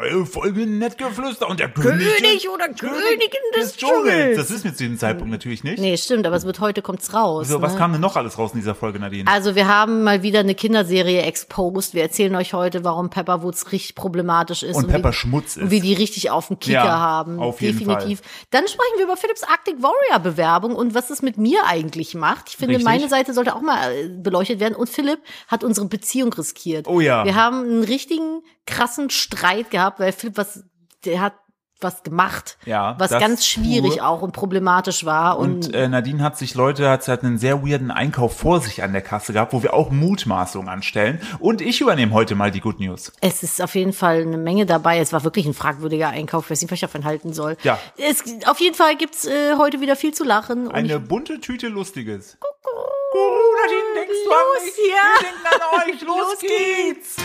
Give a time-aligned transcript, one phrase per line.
[0.00, 4.36] neue Folge Nettgeflüster und der König König, oder Königin des Dschungels.
[4.36, 5.78] Das ist mir zu diesem Zeitpunkt natürlich nicht.
[5.78, 7.48] Nee, stimmt, aber es wird heute kommt's raus.
[7.48, 7.78] So, was ne?
[7.78, 9.30] kam denn noch alles raus in dieser Folge, Nadine?
[9.30, 11.94] Also wir haben mal wieder eine Kinderserie exposed.
[11.94, 14.76] Wir erzählen euch heute, warum Pepperwoods richtig problematisch ist.
[14.76, 15.64] Und Pepper wie, Schmutz ist.
[15.64, 17.38] Und wie die richtig auf den Kicker Ja, haben.
[17.38, 18.22] auf jeden Definitiv.
[18.50, 22.48] Dann sprechen wir über Philips Arctic Warrior Bewerbung und was es mit mir eigentlich macht.
[22.48, 22.84] Ich finde, Richtig.
[22.84, 24.74] meine Seite sollte auch mal äh, beleuchtet werden.
[24.74, 26.86] Und Philipp hat unsere Beziehung riskiert.
[26.88, 27.24] Oh ja.
[27.24, 30.62] Wir haben einen richtigen krassen Streit gehabt, weil Philipp was,
[31.04, 31.34] der hat
[31.82, 34.06] was gemacht, Ja, was ganz schwierig pur.
[34.06, 35.38] auch und problematisch war.
[35.38, 38.82] Und, Und äh, Nadine hat sich Leute, hat, hat einen sehr weirden Einkauf vor sich
[38.82, 41.22] an der Kasse gehabt, wo wir auch Mutmaßungen anstellen.
[41.38, 43.12] Und ich übernehme heute mal die Good News.
[43.22, 44.98] Es ist auf jeden Fall eine Menge dabei.
[44.98, 46.44] Es war wirklich ein fragwürdiger Einkauf.
[46.44, 47.56] Ich weiß nicht, was ich davon halten soll.
[47.62, 47.78] Ja.
[47.96, 50.70] Es, auf jeden Fall gibt's äh, heute wieder viel zu lachen.
[50.70, 52.36] Eine bunte Tüte Lustiges.
[52.40, 54.74] Kuckuck, Nadine, denkst du an Los mich?
[54.74, 54.94] hier.
[55.16, 56.00] Wir denken an euch.
[56.06, 57.16] Los, Los geht's.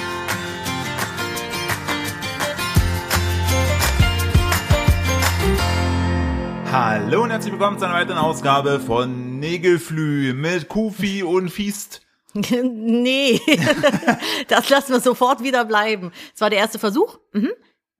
[6.77, 12.01] Hallo und herzlich willkommen zu einer weiteren Ausgabe von Nägelflü mit Kufi und Fiest.
[12.33, 13.39] nee,
[14.49, 16.11] das lassen wir sofort wieder bleiben.
[16.33, 17.17] Es war der erste Versuch.
[17.31, 17.53] Mhm.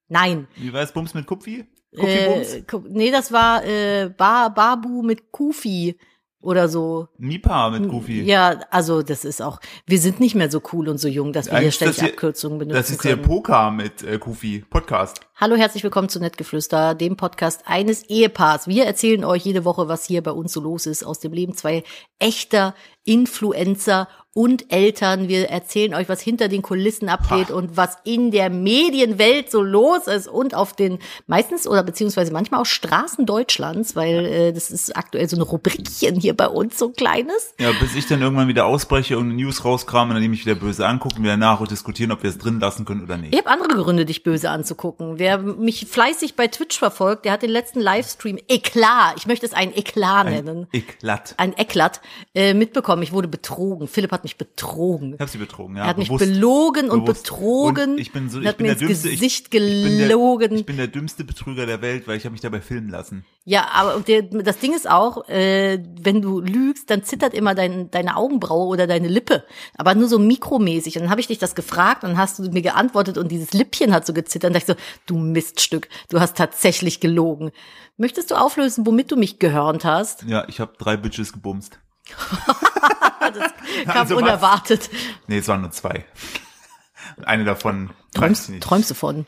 [0.09, 0.49] Nein.
[0.57, 1.63] Wie war es Bums mit Kupfi?
[1.95, 2.53] Kupfi-Bums?
[2.53, 5.97] Äh, gu- nee, das war äh, ba Babu mit Kufi
[6.45, 7.07] oder so.
[7.17, 8.21] Mipa mit Kufi.
[8.23, 11.47] Ja, also das ist auch, wir sind nicht mehr so cool und so jung, dass
[11.47, 13.27] wir hier Eigentlich ist ständig hier- Abkürzungen benutzen Das ist der können.
[13.27, 15.19] Poker mit äh, Kufi Podcast.
[15.35, 18.67] Hallo, herzlich willkommen zu Nettgeflüster, dem Podcast eines Ehepaars.
[18.67, 21.55] Wir erzählen euch jede Woche, was hier bei uns so los ist aus dem Leben
[21.55, 21.83] zwei
[22.19, 22.73] echter
[23.03, 25.29] Influencer und Eltern.
[25.29, 30.07] Wir erzählen euch, was hinter den Kulissen abgeht und was in der Medienwelt so los
[30.07, 34.95] ist und auf den meistens oder beziehungsweise manchmal auch Straßen Deutschlands, weil äh, das ist
[34.97, 37.53] aktuell so eine Rubrikchen hier bei uns, so ein kleines.
[37.61, 40.45] Ja, bis ich dann irgendwann wieder ausbreche und eine News rauskrame und dann die mich
[40.45, 43.33] wieder böse angucken, wieder nach und diskutieren, ob wir es drin lassen können oder nicht.
[43.33, 45.17] Ich habe andere Gründe, dich böse anzugucken.
[45.17, 49.53] Wer mich fleißig bei Twitch verfolgt, der hat den letzten Livestream Eklat, ich möchte es
[49.53, 51.35] einen Eklat nennen, Eklat.
[51.37, 52.01] ein Eklat,
[52.33, 53.01] äh, mitbekommen.
[53.01, 53.87] Ich wurde betrogen.
[53.87, 55.13] Philipp hat mich betrogen.
[55.13, 55.83] Ich hab sie betrogen, ja.
[55.83, 57.23] er hat mich bewusst, belogen und bewusst.
[57.23, 57.93] betrogen.
[57.93, 60.07] Und ich bin so, ich hat bin mir der dümmste, ich, Gesicht ich bin der,
[60.07, 60.55] gelogen.
[60.55, 63.23] ich bin der dümmste Betrüger der Welt, weil ich habe mich dabei filmen lassen.
[63.47, 67.91] Ja, aber der, das Ding ist auch, äh, wenn du lügst, dann zittert immer dein,
[67.91, 69.43] deine Augenbraue oder deine Lippe.
[69.77, 70.95] Aber nur so mikromäßig.
[70.95, 73.93] Und dann habe ich dich das gefragt und hast du mir geantwortet und dieses Lippchen
[73.93, 74.49] hat so gezittert.
[74.49, 77.51] Und dachte ich so, du Miststück, du hast tatsächlich gelogen.
[77.97, 80.23] Möchtest du auflösen, womit du mich gehörnt hast?
[80.23, 81.79] Ja, ich habe drei Bitches gebumst.
[83.85, 84.21] Kam Also was?
[84.23, 84.89] unerwartet.
[85.27, 86.05] Nee, es waren nur zwei.
[87.17, 88.63] Und eine davon weiß ich Träumst, nicht.
[88.63, 89.25] träumst du von?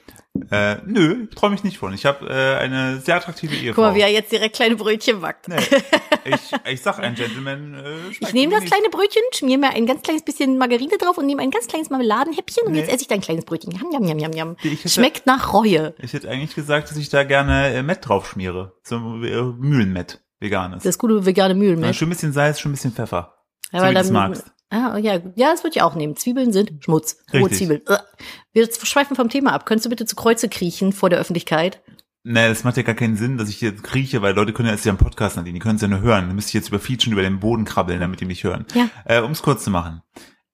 [0.52, 1.94] Äh, nö, träume ich nicht von.
[1.94, 3.82] Ich habe äh, eine sehr attraktive Ehefrau.
[3.82, 5.48] Guck mal, wie er jetzt direkt kleine Brötchen backt.
[5.48, 5.58] Nee,
[6.26, 8.72] ich, ich sag, ein Gentleman äh, Ich nehme das nicht.
[8.74, 11.90] kleine Brötchen, schmier mir ein ganz kleines bisschen Margarine drauf und nehme ein ganz kleines
[11.90, 12.80] Marmeladenhäppchen und Nee.
[12.80, 13.72] jetzt esse ich dein kleines Brötchen.
[13.72, 14.56] Jam, jam, jam, jam, jam.
[14.60, 15.96] Hätte- Schmeckt nach Reue.
[16.00, 18.74] Ich hätte eigentlich gesagt, dass ich da gerne äh, Mett drauf schmiere.
[18.84, 20.84] So äh, Mühlenmett, veganes.
[20.84, 21.98] Das gute vegane Ja, Mühlenmilch.
[21.98, 23.37] schön ein bisschen Salz, schon ein bisschen Pfeffer.
[23.72, 24.46] Ja, so weil dann- magst.
[24.70, 26.18] Ah, ja, ja, das würde ich auch nehmen.
[26.18, 27.20] Zwiebeln sind Schmutz.
[27.34, 27.50] Rohe.
[27.50, 27.82] Zwiebeln.
[28.52, 29.66] Wir schweifen vom Thema ab.
[29.66, 31.82] Könntest du bitte zu Kreuze kriechen vor der Öffentlichkeit?
[32.24, 34.74] Nee, das macht ja gar keinen Sinn, dass ich jetzt krieche, weil Leute können ja
[34.74, 36.28] jetzt ja im Podcast Nadine, die können es ja nur hören.
[36.28, 38.66] Dann müsste ich jetzt über Feature über den Boden krabbeln, damit die mich hören.
[38.74, 38.90] Ja.
[39.06, 40.02] Äh, um es kurz zu machen.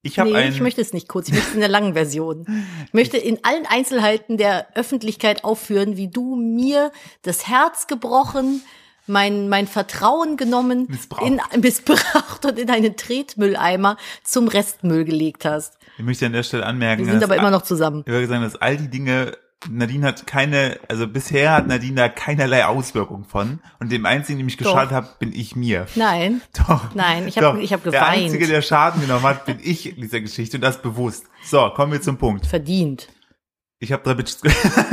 [0.03, 1.29] Ich habe Nee, ein, ich möchte es nicht kurz.
[1.29, 2.46] Ich möchte es in der langen Version.
[2.85, 6.91] Ich möchte in allen Einzelheiten der Öffentlichkeit aufführen, wie du mir
[7.23, 8.62] das Herz gebrochen,
[9.08, 11.24] mein, mein Vertrauen genommen, Missbraucht.
[11.25, 15.78] in, missbraucht und in einen Tretmülleimer zum Restmüll gelegt hast.
[15.97, 18.03] ich möchte an der Stelle anmerken, Wir sind aber immer noch zusammen.
[18.06, 19.34] Ich würde sagen, dass all die Dinge,
[19.69, 23.59] Nadine hat keine, also bisher hat Nadine da keinerlei Auswirkung von.
[23.80, 25.85] Und dem einzigen, dem ich geschadet habe, bin ich mir.
[25.96, 26.41] Nein.
[26.68, 26.94] Doch.
[26.94, 27.62] Nein, ich hab- Doch.
[27.62, 28.24] ich hab Der geweint.
[28.24, 31.25] Einzige, der Schaden genommen hat, bin ich in dieser Geschichte und das bewusst.
[31.46, 32.46] So, kommen wir zum Punkt.
[32.46, 33.08] Verdient.
[33.84, 34.42] Ich habe drei Bitches.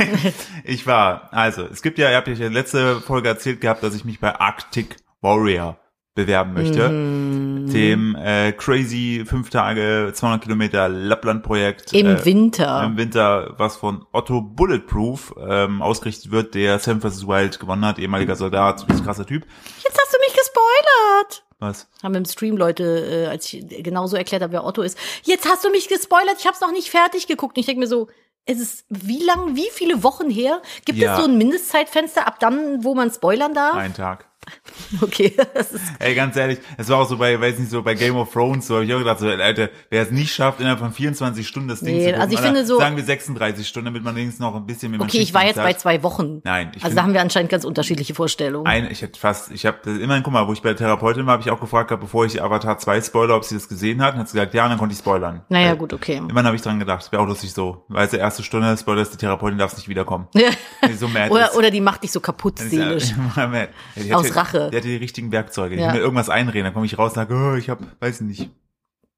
[0.65, 4.03] ich war, also, es gibt ja, ihr habt ja letzte Folge erzählt gehabt, dass ich
[4.03, 5.79] mich bei Arctic Warrior
[6.13, 6.89] bewerben möchte.
[6.89, 7.71] Mhm.
[7.71, 11.93] Dem äh, crazy fünf Tage, 200 Kilometer Lappland-Projekt.
[11.93, 12.83] Im äh, Winter.
[12.83, 17.25] Im Winter, was von Otto Bulletproof ähm, ausgerichtet wird, der Sam vs.
[17.25, 19.45] Wild gewonnen hat, ehemaliger Soldat, richtig krasser Typ.
[19.85, 21.45] Jetzt hast du mich gespoilert.
[21.59, 21.87] Was?
[22.03, 24.97] Haben im Stream Leute, äh, als ich genauso erklärt habe, wer Otto ist.
[25.23, 27.55] Jetzt hast du mich gespoilert, ich habe es noch nicht fertig geguckt.
[27.55, 28.09] Und ich denke mir so,
[28.45, 30.61] es ist wie lang, wie viele Wochen her?
[30.85, 31.13] Gibt Ja.
[31.13, 33.75] es so ein Mindestzeitfenster ab dann, wo man spoilern darf?
[33.75, 34.27] Ein Tag.
[35.01, 37.93] Okay, das ist Ey, ganz ehrlich, es war auch so bei, weiß nicht, so bei
[37.95, 40.79] Game of Thrones, so habe ich auch gedacht, so, Alter, wer es nicht schafft, innerhalb
[40.79, 43.67] von 24 Stunden das Ding Nee, zu gucken, also ich finde so- sagen wir 36
[43.67, 45.19] Stunden, damit man wenigstens noch ein bisschen mit okay.
[45.19, 46.41] Ich war jetzt bei zwei Wochen.
[46.43, 48.67] Nein, ich also da haben wir anscheinend ganz unterschiedliche Vorstellungen.
[48.67, 51.33] Ein, ich hätte fast, ich habe immerhin, guck mal, wo ich bei der Therapeutin war,
[51.33, 54.13] habe ich auch gefragt, gehabt, bevor ich Avatar 2 spoiler, ob sie das gesehen hat,
[54.15, 55.41] und hat sie gesagt, ja, und dann konnte ich spoilern.
[55.49, 56.17] naja, Äh, gut, okay.
[56.17, 57.85] Immerhin habe ich dran gedacht, wäre auch lustig so.
[57.87, 60.27] Weißt du, erste Stunde, Spoiler ist, die Therapeutin darf nicht wiederkommen.
[60.87, 61.55] Die so mad oder, ist.
[61.55, 62.69] oder die macht dich so kaputt Die ja
[62.99, 63.11] seelisch.
[63.35, 63.67] Ja,
[64.03, 64.71] die Aus hat ja- Rache.
[64.71, 65.75] Die hat die richtigen Werkzeuge.
[65.75, 65.87] Ich Ja.
[65.87, 68.49] will mir irgendwas einreden, dann komme ich raus und sage, oh, ich hab, weiß nicht.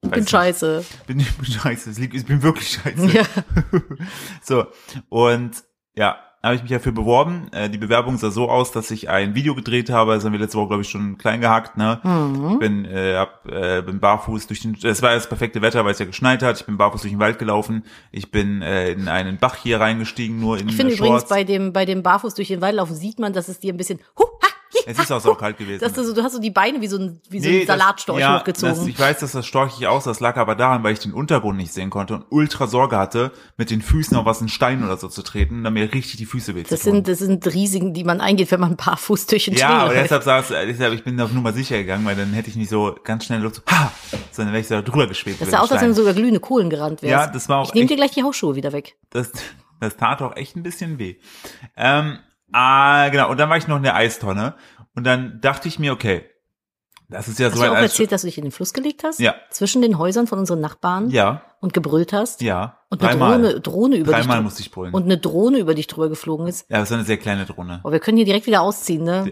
[0.02, 0.30] Weiß Bin nicht.
[0.32, 0.86] scheiße.
[1.08, 1.90] Bin, ich bin scheiße.
[1.92, 3.06] Es liegt, ich bin wirklich scheiße.
[3.08, 3.24] Ja.
[4.42, 4.66] So,
[5.10, 5.52] und
[5.96, 7.48] ja, habe ich mich dafür beworben.
[7.54, 10.14] Äh, die Bewerbung sah so aus, dass ich ein Video gedreht habe.
[10.14, 11.78] Das haben wir letzte Woche, glaube ich, schon klein gehackt.
[11.78, 12.02] Ne?
[12.04, 12.50] Mhm.
[12.52, 15.92] Ich bin, äh, hab, äh, bin barfuß durch den, es war das perfekte Wetter, weil
[15.94, 16.60] es ja geschneit hat.
[16.60, 17.86] Ich bin barfuß durch den Wald gelaufen.
[18.12, 21.72] Ich bin äh, in einen Bach hier reingestiegen, nur in Ich finde übrigens bei dem,
[21.72, 24.26] bei dem Barfuß durch den Wald laufen sieht man, dass es dir ein bisschen, hu,
[24.42, 24.48] ha,
[24.88, 25.82] es ist auch so kalt gewesen.
[25.82, 27.68] dass du so, du hast so die Beine wie so ein, wie so Nee, ein
[27.68, 28.76] Salatstorch das, ja, hochgezogen.
[28.76, 30.12] Das, ich weiß, dass das storchig aussah.
[30.12, 33.32] Das lag aber daran, weil ich den Untergrund nicht sehen konnte und ultra Sorge hatte,
[33.58, 36.18] mit den Füßen auf was einen Stein oder so zu treten und dann mir richtig
[36.18, 39.46] die Füße weh das sind, das sind Risiken, die man eingeht, wenn man barfuß durch
[39.46, 42.34] den Ja, Schnee aber deshalb saß, deshalb, ich bin auf Nummer sicher gegangen, weil dann
[42.34, 43.92] hätte ich nicht so ganz schnell Luft so, ha,
[44.32, 45.42] sondern wäre ich so drüber geschwebt.
[45.42, 47.12] Das sah aus, als wenn du sogar glühende Kohlen gerannt wärst.
[47.12, 48.96] Ja, das war auch Ich nehme dir gleich die Hausschuhe wieder weg.
[49.10, 49.32] das,
[49.80, 51.16] das tat auch echt ein bisschen weh.
[51.76, 52.20] Ähm,
[52.54, 54.56] ah, genau, und dann war ich noch in der Eistonne
[54.96, 56.26] und dann dachte ich mir, okay,
[57.10, 58.52] das ist ja Hast so du ein auch Eis- erzählt, dass du dich in den
[58.52, 59.20] Fluss gelegt hast?
[59.20, 59.36] Ja.
[59.52, 61.10] Zwischen den Häusern von unseren Nachbarn?
[61.10, 62.42] Ja, Und gebrüllt hast?
[62.42, 62.80] ja.
[62.90, 63.40] Und eine dreimal.
[63.42, 64.44] Drohne, Drohne über Dreimal dich.
[64.44, 64.94] musste ich brüllen.
[64.94, 66.70] Und eine Drohne über dich drüber geflogen ist.
[66.70, 67.80] ja, das war eine sehr kleine Drohne.
[67.84, 69.32] Aber wir können hier direkt wieder ausziehen, ne?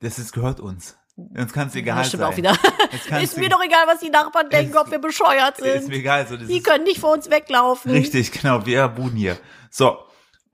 [0.00, 0.96] Das ist, gehört uns.
[1.16, 2.32] Uns kann es egal Ja, stimmt sein.
[2.32, 2.52] auch wieder.
[3.22, 5.92] Ist mir doch egal, was die Nachbarn denken, ob wir bescheuert Ist mir sind.
[5.92, 6.26] egal.
[6.26, 7.92] So, Die können nicht vor uns weglaufen.
[7.92, 8.66] richtig, genau.
[8.66, 9.36] Wir wohnen hier.
[9.70, 9.96] So.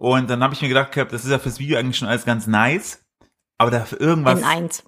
[0.01, 2.25] Und dann habe ich mir gedacht, gehabt, das ist ja fürs Video eigentlich schon alles
[2.25, 3.05] ganz nice.
[3.59, 4.39] Aber da für irgendwas.
[4.39, 4.83] In eins.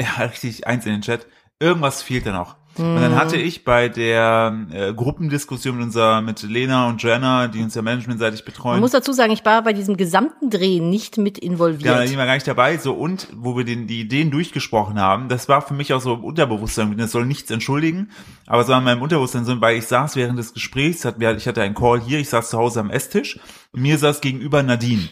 [0.00, 1.26] Ja, richtig, eins in den Chat.
[1.60, 2.56] Irgendwas fehlt da noch.
[2.78, 3.00] Und Mhm.
[3.00, 7.74] dann hatte ich bei der äh, Gruppendiskussion mit unserer, mit Lena und Joanna, die uns
[7.74, 8.80] ja managementseitig Man betreuen.
[8.80, 11.84] muss dazu sagen, ich war bei diesem gesamten Dreh nicht mit Ja, involviert.
[11.86, 12.76] da waren wir gar nicht dabei.
[12.78, 16.14] So, und wo wir den, die Ideen durchgesprochen haben, das war für mich auch so
[16.14, 18.10] im Unterbewusstsein, das soll nichts entschuldigen,
[18.46, 21.48] aber es war in meinem Unterbewusstsein so, weil ich saß während des Gesprächs, hat, ich
[21.48, 23.38] hatte einen Call hier, ich saß zu Hause am Esstisch,
[23.72, 25.08] und mir saß gegenüber Nadine.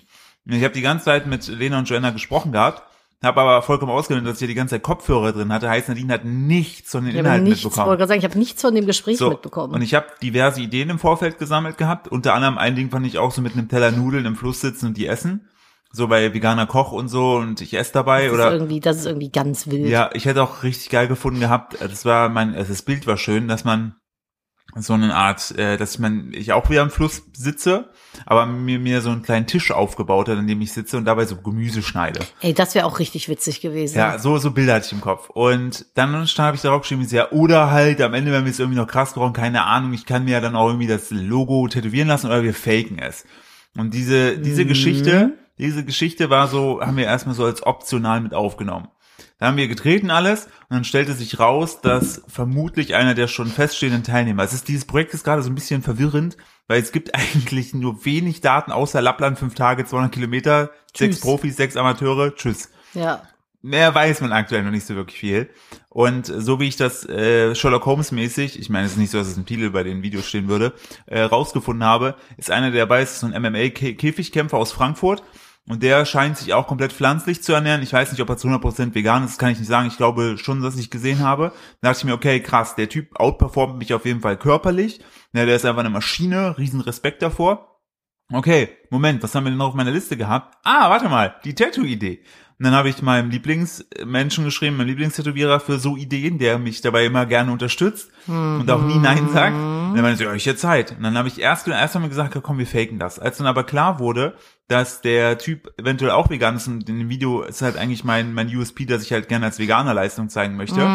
[0.46, 2.82] Ich habe die ganze Zeit mit Lena und Joanna gesprochen gehabt,
[3.24, 5.68] habe aber vollkommen ausgenommen, dass ich hier die ganze Zeit Kopfhörer drin hatte.
[5.68, 7.96] Heißt, Nadine hat nichts von den ich Inhalten nichts, wollte mitbekommen.
[7.98, 9.74] gerade sagen, ich habe nichts von dem Gespräch So, mitbekommen.
[9.74, 12.08] und ich habe diverse Ideen im Vorfeld gesammelt gehabt.
[12.08, 14.86] Unter anderem ein Ding fand ich auch so mit einem Teller Nudeln im Fluss sitzen
[14.86, 15.48] und die essen.
[15.96, 18.96] So bei veganer Koch und so und ich esse dabei das, ist oder irgendwie, das
[18.96, 19.86] ist irgendwie ganz wild.
[19.88, 21.76] ja, ich hätte auch richtig geil gefunden gehabt.
[21.80, 23.94] Das war mein, also das Bild war schön, dass man
[24.76, 27.90] so eine Art, äh, dass man ich auch wieder am Fluss sitze,
[28.26, 31.24] aber mir mir so einen kleinen Tisch aufgebaut hat, an dem ich sitze und dabei
[31.26, 32.20] so Gemüse schneide.
[32.40, 33.96] Ey, das wäre auch richtig witzig gewesen.
[33.98, 35.30] Ja, so so Bilder hatte ich im Kopf.
[35.30, 38.78] Und dann habe ich darauf geschrieben, ja, oder halt am Ende, wenn wir es irgendwie
[38.78, 42.08] noch krass brauchen, keine Ahnung, ich kann mir ja dann auch irgendwie das Logo tätowieren
[42.08, 43.24] lassen oder wir faken es.
[43.76, 44.68] Und diese diese Mhm.
[44.68, 48.88] Geschichte, diese Geschichte war so, haben wir erstmal so als optional mit aufgenommen.
[49.38, 53.48] Da haben wir getreten alles und dann stellte sich raus, dass vermutlich einer der schon
[53.48, 57.14] feststehenden Teilnehmer, es ist dieses Projekt ist gerade so ein bisschen verwirrend, weil es gibt
[57.14, 61.20] eigentlich nur wenig Daten außer Lappland, fünf Tage, 200 Kilometer, sechs.
[61.20, 62.70] Profis, sechs Amateure, tschüss.
[62.94, 63.22] ja.
[63.66, 65.48] Mehr weiß man aktuell noch nicht so wirklich viel.
[65.88, 69.16] Und so wie ich das äh, Sherlock Holmes mäßig, ich meine, es ist nicht so,
[69.16, 70.74] dass es im Titel bei den Videos stehen würde,
[71.06, 75.22] äh, rausgefunden habe, ist einer der dabei, ist so ein MMA-Käfigkämpfer aus Frankfurt.
[75.66, 77.82] Und der scheint sich auch komplett pflanzlich zu ernähren.
[77.82, 79.88] Ich weiß nicht, ob er zu 100% vegan ist, das kann ich nicht sagen.
[79.88, 81.52] Ich glaube schon, dass ich gesehen habe.
[81.80, 85.00] Da dachte ich mir, okay, krass, der Typ outperformt mich auf jeden Fall körperlich.
[85.32, 87.80] Ja, der ist einfach eine Maschine, riesen Respekt davor.
[88.32, 90.56] Okay, Moment, was haben wir denn noch auf meiner Liste gehabt?
[90.64, 92.22] Ah, warte mal, die Tattoo-Idee.
[92.58, 97.04] Und dann habe ich meinem Lieblingsmenschen geschrieben, meinem Lieblingstätowierer für so Ideen, der mich dabei
[97.04, 99.56] immer gerne unterstützt und auch nie Nein sagt.
[99.56, 100.92] Und dann meinte ich, ja, ich hätte Zeit.
[100.92, 103.18] Und dann habe ich erst, erst einmal gesagt, komm, wir faken das.
[103.18, 104.36] Als dann aber klar wurde,
[104.68, 108.32] dass der Typ eventuell auch vegan ist und in dem Video ist halt eigentlich mein,
[108.32, 110.86] mein USP, dass ich halt gerne als Veganer Leistung zeigen möchte, ähm,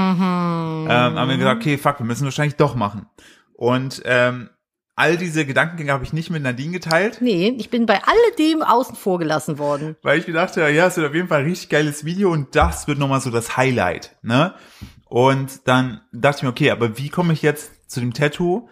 [0.89, 3.05] haben wir gesagt, okay, fuck, wir müssen wahrscheinlich doch machen.
[3.53, 4.49] Und ähm,
[4.95, 7.19] all diese Gedankengänge habe ich nicht mit Nadine geteilt.
[7.21, 9.95] Nee, ich bin bei alledem außen vor gelassen worden.
[10.01, 12.55] weil ich gedacht habe, ja, es wird auf jeden Fall ein richtig geiles Video und
[12.55, 14.55] das wird nochmal so das Highlight, ne?
[15.05, 18.69] Und dann dachte ich mir, okay, aber wie komme ich jetzt zu dem Tattoo?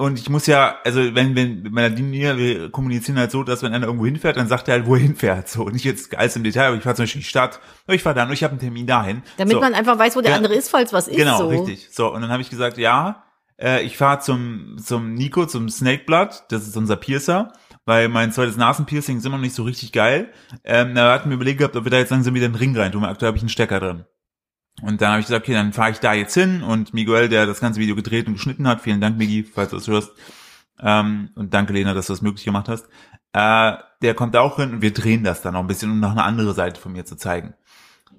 [0.00, 3.64] Und ich muss ja, also wenn, wenn mit meiner Linie, wir kommunizieren halt so, dass
[3.64, 5.48] wenn einer irgendwo hinfährt, dann sagt er halt, wo er hinfährt.
[5.48, 8.02] So, nicht jetzt alles im Detail, aber ich fahre zum Beispiel in die Stadt, ich
[8.04, 9.22] fahre da und ich habe einen Termin dahin.
[9.38, 9.60] Damit so.
[9.60, 10.36] man einfach weiß, wo der Ja.
[10.36, 11.16] andere ist, falls was ist.
[11.16, 11.48] Genau, so.
[11.48, 11.88] richtig.
[11.90, 13.24] So, und dann habe ich gesagt, ja,
[13.60, 17.52] äh, ich fahre zum, zum Nico, zum Snakeblood, das ist unser Piercer.
[17.84, 20.30] weil mein zweites Nasenpiercing ist immer noch nicht so richtig geil.
[20.62, 22.92] Ähm, da hatten wir überlegt gehabt, ob wir da jetzt langsam wieder einen Ring rein
[22.92, 23.02] tun.
[23.04, 24.04] Aktuell habe ich einen Stecker drin.
[24.82, 27.46] Und dann habe ich gesagt, okay, dann fahre ich da jetzt hin und Miguel, der
[27.46, 30.12] das ganze Video gedreht und geschnitten hat, vielen Dank, Migi, falls du das hörst.
[30.80, 32.86] Ähm, und danke, Lena, dass du das möglich gemacht hast.
[33.32, 36.00] Äh, der kommt da auch hin und wir drehen das dann auch ein bisschen, um
[36.00, 37.54] noch eine andere Seite von mir zu zeigen.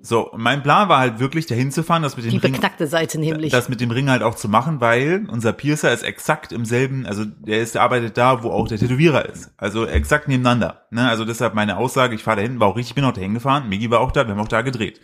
[0.02, 2.88] So, und mein Plan war halt wirklich, da hinzufahren, das mit dem Die Ring, beknackte
[2.88, 3.52] Seite nämlich.
[3.52, 7.06] das mit dem Ring halt auch zu machen, weil unser Piercer ist exakt im selben,
[7.06, 9.52] also der ist, der arbeitet da, wo auch der Tätowierer ist.
[9.58, 10.86] Also exakt nebeneinander.
[10.92, 11.10] Ne?
[11.10, 13.20] Also deshalb meine Aussage, ich fahre da hin, war auch richtig, ich bin auch da
[13.20, 15.02] hingefahren, Migi war auch da, wir haben auch da gedreht.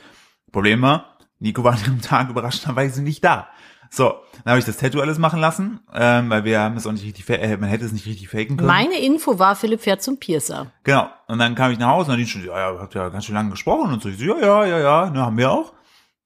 [0.54, 3.48] Problem war, Nico war an dem Tag überraschenderweise nicht da.
[3.90, 6.92] So, dann habe ich das Tattoo alles machen lassen, ähm, weil wir haben es auch
[6.92, 8.68] nicht richtig, äh, man hätte es nicht richtig faken können.
[8.68, 10.72] Meine Info war, Philipp fährt zum Piercer.
[10.84, 11.08] Genau.
[11.28, 13.36] Und dann kam ich nach Hause und die schon, ja, ja, habt ja ganz schön
[13.36, 14.10] lange gesprochen und so.
[14.10, 15.74] Ich so, ja, ja, ja, ja, ne, haben wir auch.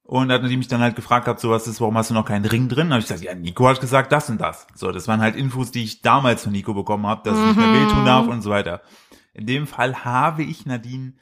[0.02, 2.14] Und dann hat die mich dann halt gefragt gehabt, so was ist, warum hast du
[2.14, 2.88] noch keinen Ring drin?
[2.88, 4.66] Dann habe ich gesagt, ja, Nico hat gesagt das und das.
[4.74, 7.56] So, das waren halt Infos, die ich damals von Nico bekommen habe, dass ich nicht
[7.56, 8.82] mehr wehtun darf und so weiter.
[9.34, 11.12] In dem Fall habe ich Nadine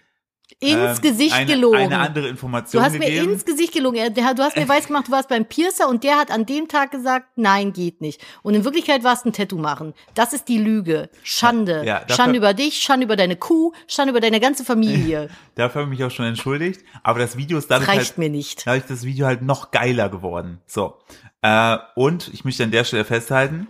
[0.60, 1.76] Ins ähm, Gesicht eine, gelogen.
[1.78, 3.32] eine andere Information Du hast mir gegeben.
[3.32, 4.12] ins Gesicht gelogen.
[4.12, 6.90] Du hast mir weiß gemacht, du warst beim Piercer und der hat an dem Tag
[6.90, 8.20] gesagt, nein, geht nicht.
[8.42, 9.94] Und in Wirklichkeit warst ein Tattoo machen.
[10.14, 11.10] Das ist die Lüge.
[11.22, 11.84] Schande.
[11.84, 15.28] Ja, dafür- Schande über dich, Schande über deine Kuh, Schande über deine ganze Familie.
[15.54, 16.82] Dafür habe ich mich auch schon entschuldigt.
[17.04, 18.66] Aber das Video ist dadurch Reicht halt, mir nicht.
[18.66, 20.60] dadurch ist das Video halt noch geiler geworden.
[20.66, 20.98] So.
[21.42, 23.68] Äh, und ich möchte an der Stelle festhalten,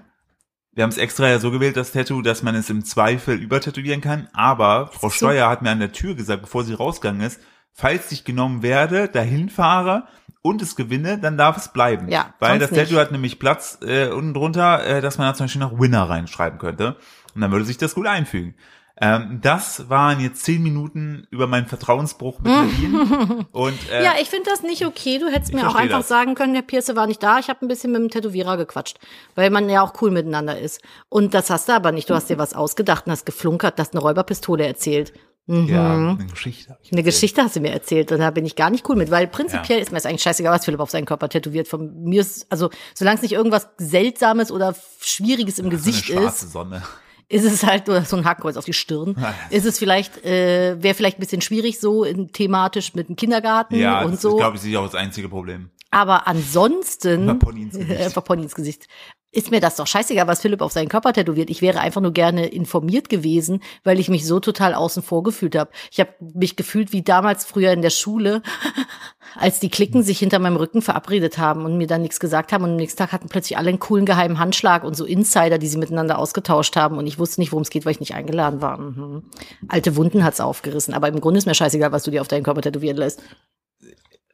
[0.79, 4.01] wir haben es extra ja so gewählt, das Tattoo, dass man es im Zweifel übertätowieren
[4.01, 4.29] kann.
[4.33, 7.41] Aber Frau so- Steuer hat mir an der Tür gesagt, bevor sie rausgegangen ist,
[7.73, 10.05] falls ich genommen werde, dahin fahre
[10.41, 12.09] und es gewinne, dann darf es bleiben.
[12.09, 12.97] Ja, Weil das Tattoo nicht.
[13.01, 16.61] hat nämlich Platz äh, unten drunter, äh, dass man da zum Beispiel noch Winner reinschreiben
[16.61, 16.95] könnte.
[17.35, 18.55] Und dann würde sich das gut einfügen.
[19.01, 23.47] Ähm, das waren jetzt zehn Minuten über meinen Vertrauensbruch mit Nadine.
[23.53, 25.19] und äh, Ja, ich finde das nicht okay.
[25.19, 26.09] Du hättest mir auch einfach das.
[26.09, 27.39] sagen können, der Pierce war nicht da.
[27.39, 28.99] Ich habe ein bisschen mit dem Tätowierer gequatscht,
[29.37, 30.81] weil man ja auch cool miteinander ist.
[31.09, 32.11] Und das hast du aber nicht.
[32.11, 35.13] Du hast dir was ausgedacht und hast geflunkert, hast eine Räuberpistole erzählt.
[35.47, 36.73] ja, eine Geschichte.
[36.73, 37.05] hab ich Eine.
[37.05, 39.81] Geschichte hast du mir erzählt und da bin ich gar nicht cool mit, weil prinzipiell
[39.81, 41.69] ist mir es eigentlich scheißegal, was Philipp auf seinen Körper tätowiert.
[41.69, 46.05] Von mir ist, also solange es nicht irgendwas Seltsames oder Schwieriges im So eine Gesicht
[46.07, 46.83] schwarze ist, Sonne.
[47.29, 49.15] Ist es halt oder so ein Hackkreuz auf die Stirn.
[49.21, 49.35] Ja.
[49.51, 53.77] Ist es vielleicht, äh, wäre vielleicht ein bisschen schwierig so in, thematisch mit dem Kindergarten
[53.77, 54.31] Ja, und das so.
[54.31, 55.71] ist, glaube ich, sicher auch das einzige Problem.
[55.91, 58.01] Aber ansonsten, Einfach Pony ins Gesicht.
[58.01, 58.89] Einfach Pony ins Gesicht.
[59.31, 61.51] Ist mir das doch scheißegal, was Philipp auf seinen Körper tätowiert.
[61.51, 65.55] Ich wäre einfach nur gerne informiert gewesen, weil ich mich so total außen vor gefühlt
[65.55, 65.71] habe.
[65.91, 68.43] Ich habe mich gefühlt wie damals früher in der Schule,
[69.37, 72.65] als die Klicken sich hinter meinem Rücken verabredet haben und mir dann nichts gesagt haben.
[72.65, 75.69] Und am nächsten Tag hatten plötzlich alle einen coolen geheimen Handschlag und so Insider, die
[75.69, 76.97] sie miteinander ausgetauscht haben.
[76.97, 78.79] Und ich wusste nicht, worum es geht, weil ich nicht eingeladen war.
[78.79, 79.25] Mhm.
[79.69, 80.95] Alte Wunden hat's aufgerissen.
[80.95, 83.23] Aber im Grunde ist mir scheißegal, was du dir auf deinen Körper tätowieren lässt.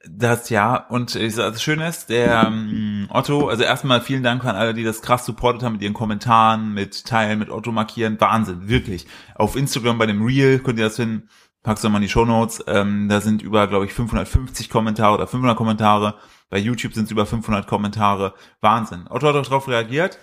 [0.09, 4.45] Das ja, und ich sag, das Schöne ist, der ähm, Otto, also erstmal vielen Dank
[4.45, 8.21] an alle, die das krass supportet haben mit ihren Kommentaren, mit Teilen, mit Otto markieren.
[8.21, 9.07] Wahnsinn, wirklich.
[9.35, 11.29] Auf Instagram bei dem Reel könnt ihr das finden.
[11.63, 12.65] Pack's doch mal in die Shownotes.
[12.67, 16.17] Ähm, da sind über, glaube ich, 550 Kommentare oder 500 Kommentare.
[16.51, 18.35] Bei YouTube sind es über 500 Kommentare.
[18.61, 19.07] Wahnsinn.
[19.09, 20.19] Otto hat auch darauf reagiert,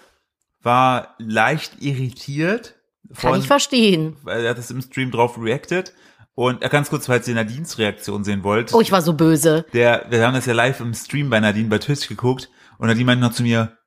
[0.61, 2.75] war leicht irritiert.
[3.17, 4.15] Kann ich verstehen.
[4.21, 5.93] weil er hat das im Stream drauf reacted.
[6.35, 8.73] Und äh, ganz kurz, falls ihr Nadines Reaktion sehen wollt.
[8.73, 9.65] Oh, ich war so böse.
[9.73, 13.05] Der, wir haben das ja live im Stream bei Nadine bei Twitch geguckt und Nadine
[13.05, 13.77] meinte noch zu mir,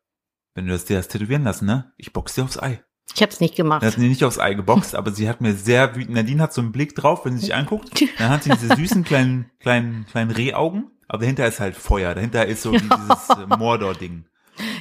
[0.54, 1.92] wenn du das dir hast tätowieren lassen, ne?
[1.96, 2.82] Ich box dir aufs Ei.
[3.14, 3.82] Ich hab's nicht gemacht.
[3.82, 6.52] Er hat mir nicht aufs Ei geboxt, aber sie hat mir sehr wütend, Nadine hat
[6.52, 10.06] so einen Blick drauf, wenn sie sich anguckt, dann hat sie diese süßen kleinen, kleinen,
[10.10, 14.26] kleinen Rehaugen, aber dahinter ist halt Feuer, dahinter ist so dieses äh, Mordor-Ding.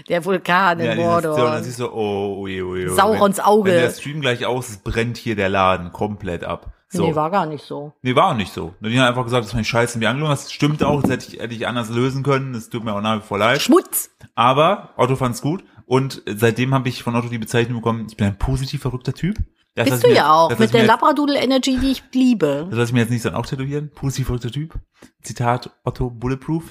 [0.09, 1.35] Der Vulkan in Ja, Mordor.
[1.35, 2.95] so, und dann siehst du, oh, ui, ui, ui.
[2.95, 3.71] Saurons Auge.
[3.71, 6.71] Wenn der Stream gleich aus ist, brennt hier der Laden komplett ab.
[6.93, 7.07] So.
[7.07, 7.91] Nee, war gar nicht so.
[8.01, 8.73] Nee, war auch nicht so.
[8.79, 10.31] Nadine hat einfach gesagt, das fand ich scheiße wie angelogen.
[10.33, 12.53] Das stimmt auch, das hätte ich, hätte ich anders lösen können.
[12.53, 13.61] Das tut mir auch nach wie vor leid.
[13.61, 14.09] Schmutz.
[14.35, 15.63] Aber Otto fand's gut.
[15.85, 19.37] Und seitdem habe ich von Otto die Bezeichnung bekommen, ich bin ein positiv verrückter Typ.
[19.75, 20.49] Das Bist du mir- ja auch.
[20.49, 22.67] das Mit der Labradoodle Energy, die ich liebe.
[22.69, 23.89] Das lasse ich mir jetzt nicht dann auch tätowieren.
[23.93, 24.75] Positiv verrückter Typ.
[25.23, 26.63] Zitat Otto Bulletproof.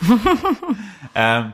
[1.14, 1.52] ähm,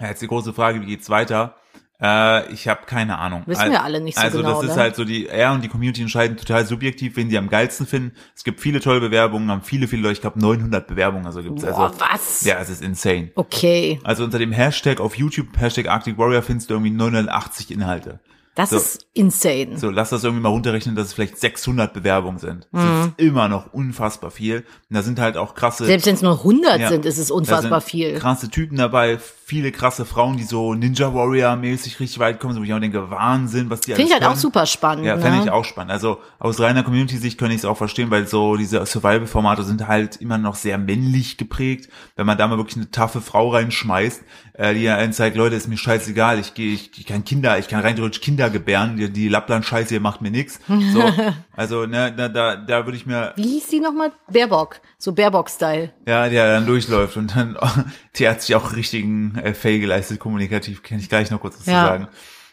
[0.00, 1.54] jetzt die große Frage, wie geht's weiter?
[2.02, 3.44] Äh, ich habe keine Ahnung.
[3.46, 4.82] Wissen wir alle nicht so also genau, das ist ne?
[4.82, 8.16] halt so, die er und die Community entscheiden total subjektiv, wen sie am geilsten finden.
[8.34, 11.64] Es gibt viele tolle Bewerbungen, haben viele, viele Leute, ich glaube 900 Bewerbungen, also gibt's
[11.64, 12.00] Boah, also.
[12.00, 12.44] was?
[12.44, 13.30] Ja, es ist insane.
[13.36, 14.00] Okay.
[14.02, 18.20] Also unter dem Hashtag auf YouTube, Hashtag Arctic Warrior, findest du irgendwie 980 Inhalte.
[18.54, 18.76] Das So.
[18.76, 19.78] ist insane.
[19.78, 22.68] So, lass das irgendwie mal runterrechnen, dass es vielleicht 600 Bewerbungen sind.
[22.72, 23.00] Das Mhm.
[23.02, 24.58] ist immer noch unfassbar viel.
[24.90, 26.88] Und da sind halt auch krasse, Selbst wenn es nur 100 Ja.
[26.90, 28.18] sind, ist es unfassbar sind viel.
[28.18, 32.60] krasse Typen dabei, viele krasse Frauen, die so Ninja Warrior mäßig richtig weit kommen, so
[32.60, 34.40] wo ich auch denke, Wahnsinn, was die Finde ich halt auch können.
[34.40, 35.06] super spannend.
[35.06, 35.22] Ja, ne?
[35.22, 35.92] fände ich auch spannend.
[35.92, 40.16] Also aus reiner Community-Sicht könnte ich es auch verstehen, weil so diese Survival-Formate sind halt
[40.16, 41.88] immer noch sehr männlich geprägt.
[42.16, 44.22] Wenn man da mal wirklich eine taffe Frau reinschmeißt,
[44.54, 47.58] äh, die ja einen zeigt, Leute, ist mir scheißegal, ich gehe, ich, ich kann Kinder,
[47.58, 48.96] ich kann rein theoretisch Kinder niedergebären.
[48.96, 50.60] Die, die Lappland-Scheiße hier macht mir nix.
[50.66, 51.02] So,
[51.56, 54.12] also ne, da, da, da würde ich mir, Wie hieß die nochmal?
[54.30, 54.80] Baerbock.
[54.98, 55.92] So Baerbock-Style.
[56.06, 57.56] ja, der dann durchläuft und dann,
[58.16, 61.66] die hat sich auch richtigen äh, Fail geleistet, kommunikativ, kann ich gleich noch kurz was
[61.66, 61.82] Ja.
[61.82, 62.08] zu sagen.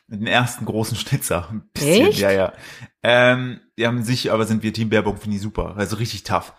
[0.07, 1.47] Den ersten großen Schnitzer.
[1.51, 2.19] Ein bisschen, Echt?
[2.19, 2.53] Ja, ja.
[3.03, 5.75] Ähm, die haben sich, aber sind wir Team Baerbock, finde ich super.
[5.77, 6.53] Also richtig tough.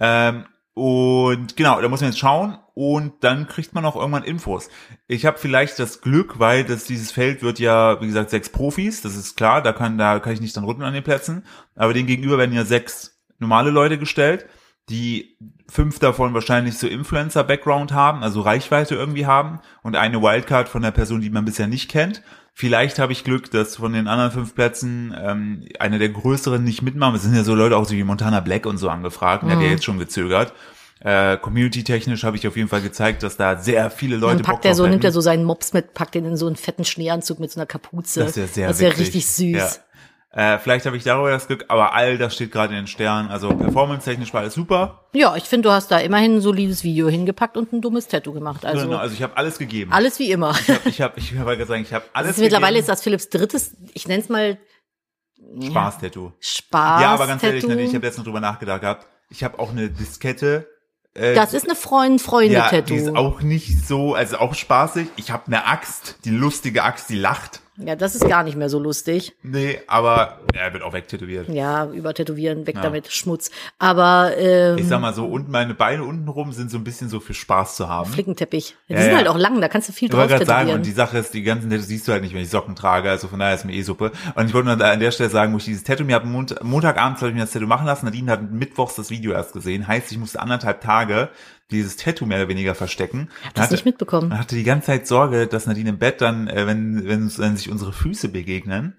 [0.00, 4.68] Ähm, und genau, da muss man jetzt schauen und dann kriegt man auch irgendwann Infos.
[5.08, 9.00] Ich habe vielleicht das Glück, weil das dieses Feld wird ja, wie gesagt, sechs Profis,
[9.00, 11.94] das ist klar, da kann da kann ich nicht dann rücken an den Plätzen, aber
[11.94, 14.44] den gegenüber werden ja sechs normale Leute gestellt,
[14.90, 15.38] die
[15.70, 20.90] fünf davon wahrscheinlich so Influencer-Background haben, also Reichweite irgendwie haben und eine Wildcard von der
[20.90, 22.22] Person, die man bisher nicht kennt.
[22.52, 26.82] Vielleicht habe ich Glück, dass von den anderen fünf Plätzen ähm, eine der größeren nicht
[26.82, 27.14] mitmachen.
[27.14, 29.42] Es sind ja so Leute auch so wie Montana Black und so angefragt.
[29.42, 30.52] Und der hat ja jetzt schon gezögert.
[31.06, 34.62] Äh, Community-technisch habe ich auf jeden Fall gezeigt, dass da sehr viele Leute Dann packt
[34.62, 35.14] Bock er so, nimmt er hätten.
[35.14, 38.18] so seinen Mops mit, packt den in so einen fetten Schneeanzug mit so einer Kapuze.
[38.24, 39.06] Das ist ja sehr Das wäre witzig.
[39.06, 39.80] richtig süß.
[40.34, 40.54] Ja.
[40.54, 43.28] Äh, vielleicht habe ich darüber das Glück, aber all das steht gerade in den Sternen.
[43.30, 45.06] Also performance-technisch war alles super.
[45.12, 48.32] Ja, ich finde, du hast da immerhin ein solides Video hingepackt und ein dummes Tattoo
[48.32, 48.66] gemacht.
[48.66, 49.92] Also genau, also ich habe alles gegeben.
[49.92, 50.56] alles wie immer.
[50.58, 53.02] Ich habe, ich habe, ich wollte gerade sagen, ich habe alles ist mittlerweile ist das
[53.02, 54.58] Philipps drittes, ich nenne es mal
[55.38, 56.32] ja, Spaß-Tattoo.
[56.40, 57.00] Spaß.
[57.00, 57.78] Ja, aber ganz ehrlich, Tattoo.
[57.78, 59.06] Ich habe jetzt noch drüber nachgedacht gehabt.
[59.30, 60.66] Ich habe auch eine Diskette.
[61.16, 62.20] Äh, Das ist eine Freund,
[62.52, 65.08] ja, die ist auch nicht so, also auch spaßig.
[65.16, 67.60] Ich habe eine Axt, die lustige Axt, die lacht.
[67.78, 69.34] Ja, das ist gar nicht mehr so lustig.
[69.42, 71.48] Nee, aber er wird auch wegtätowiert.
[71.48, 73.50] Ja, übertätowieren, weg damit, Schmutz.
[73.78, 77.20] Aber ähm, Ich sag mal so, und meine Beine untenrum sind so ein bisschen so
[77.20, 78.10] für Spaß zu haben.
[78.10, 78.70] Flickenteppich.
[78.70, 79.16] Ja, die Ja, sind ja.
[79.18, 80.80] halt auch lang, da kannst du viel Ich drauf gerade sagen, tätowieren.
[80.80, 83.10] und die Sache ist, die ganzen Tattoos siehst du halt nicht, wenn ich Socken trage,
[83.10, 84.12] also von daher ist mir eh Suppe.
[84.34, 86.56] Und ich wollte nur an der Stelle sagen, wo ich dieses Tattoo mir habe, Mont
[86.62, 89.86] Montagabends habe ich mir das Tattoo machen lassen, Nadine hat mittwochs das Video erst gesehen,
[89.86, 91.28] heißt, ich musste anderthalb Tage
[91.70, 93.28] dieses Tattoo mehr oder weniger verstecken.
[93.54, 94.30] das Hatte- nicht mitbekommen.
[94.32, 97.56] und hatte die ganze Zeit Sorge, dass Nadine im Bett dann, äh, wenn, wenn, wenn
[97.56, 98.96] sich unsere Füße begegnen,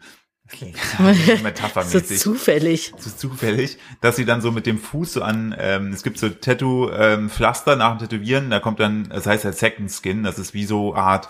[0.60, 2.94] so metaphermäßig, zufällig.
[2.98, 6.30] ist zufällig, dass sie dann so mit dem Fuß so an, ähm, es gibt so
[6.30, 10.66] Tattoo-Pflaster nach dem Tätowieren, da kommt dann, das heißt halt Second Skin, das ist wie
[10.66, 11.30] so Art,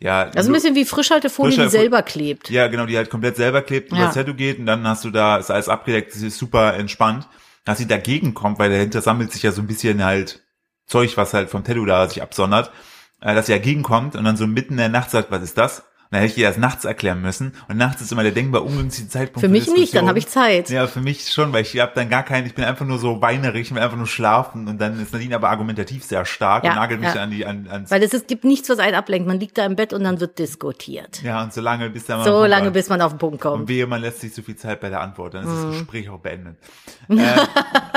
[0.00, 0.22] ja.
[0.24, 2.50] Ist ein bisschen wie Frischhaltefolie, die Frischhalte- selber klebt.
[2.50, 4.06] Ja, genau, die halt komplett selber klebt, über Ja.
[4.06, 7.26] das Tattoo geht und dann hast du da, ist alles abgedeckt, das ist super entspannt.
[7.64, 10.42] Dass sie dagegen kommt, weil dahinter sammelt sich ja so ein bisschen halt
[10.88, 12.72] Zeug, was halt vom da sich absondert,
[13.20, 15.58] äh, dass sie dagegen kommt und dann so mitten in der Nacht sagt, was ist
[15.58, 15.84] das?
[16.10, 17.52] Und dann hätte ich ihr das nachts erklären müssen.
[17.68, 19.40] Und nachts ist immer der denkbar ungünstige Zeitpunkt.
[19.40, 20.00] Für mich nicht, Diskussionen.
[20.04, 20.70] dann habe ich Zeit.
[20.70, 23.20] Ja, für mich schon, weil ich habe dann gar keinen, ich bin einfach nur so
[23.20, 26.70] weinerig, ich will einfach nur schlafen und dann ist Nadine aber argumentativ sehr stark Ja,
[26.70, 27.22] und nagelt mich ja.
[27.22, 29.28] an die, an, ans, Weil es ist, gibt nichts, was einen ablenkt.
[29.28, 31.22] Man liegt da im Bett und dann wird diskutiert.
[31.22, 33.52] ja, und so lange, bis mal So lange, dann- bis man auf den Punkt und
[33.52, 33.68] kommt.
[33.68, 35.62] wehe, man lässt sich zu viel Zeit bei der Antwort, dann ist Mhm.
[35.68, 36.56] das Gespräch auch beendet.
[37.10, 37.14] äh,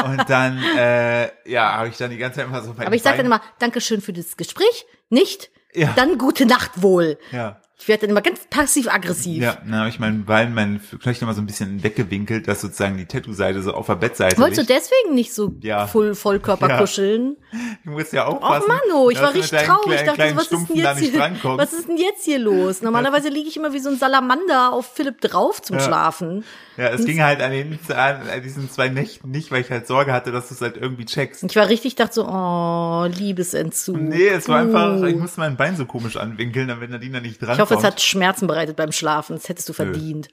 [0.04, 3.18] und dann, äh, ja, habe ich dann die ganze Zeit immer so Aber ich sage
[3.18, 5.50] dann immer, Dankeschön für das Gespräch, nicht?
[5.74, 5.94] Ja.
[5.96, 7.18] Dann gute Nacht wohl.
[7.32, 7.62] Ja.
[7.82, 9.42] Ich werde dann immer ganz passiv-aggressiv.
[9.42, 13.08] Ja, habe ich meinen Bein, meinen Knöchel immer so ein bisschen weggewinkelt, dass sozusagen die
[13.08, 14.70] Tattoo-Seite so auf der Bettseite Wolltest du liegt.
[14.92, 15.88] deswegen nicht so Ja.
[15.88, 16.78] voll Vollkörper Ja.
[16.78, 17.38] kuscheln?
[17.84, 18.68] Ich muss ja aufpassen.
[18.68, 20.00] Manno, ich dass war du mit richtig traurig.
[20.00, 22.84] Ich dachte, was ist, denn jetzt hier, was ist denn jetzt hier los?
[22.84, 25.82] Normalerweise liege ich immer wie so ein Salamander auf Philipp drauf zum Ja.
[25.84, 26.44] Schlafen.
[26.78, 30.14] Ja, es ging halt an, den, an diesen zwei Nächten nicht, weil ich halt Sorge
[30.14, 31.44] hatte, dass du es halt irgendwie checkst.
[31.44, 33.98] Ich war richtig, dachte so, oh, Liebesentzug.
[34.00, 35.06] Nee, es war einfach, Uh.
[35.06, 37.94] ich musste mein Bein so komisch anwinkeln, damit Nadine da nicht dran Ich hoffe, es
[37.94, 39.36] hat Schmerzen bereitet beim Schlafen.
[39.36, 40.30] Das hättest du verdient.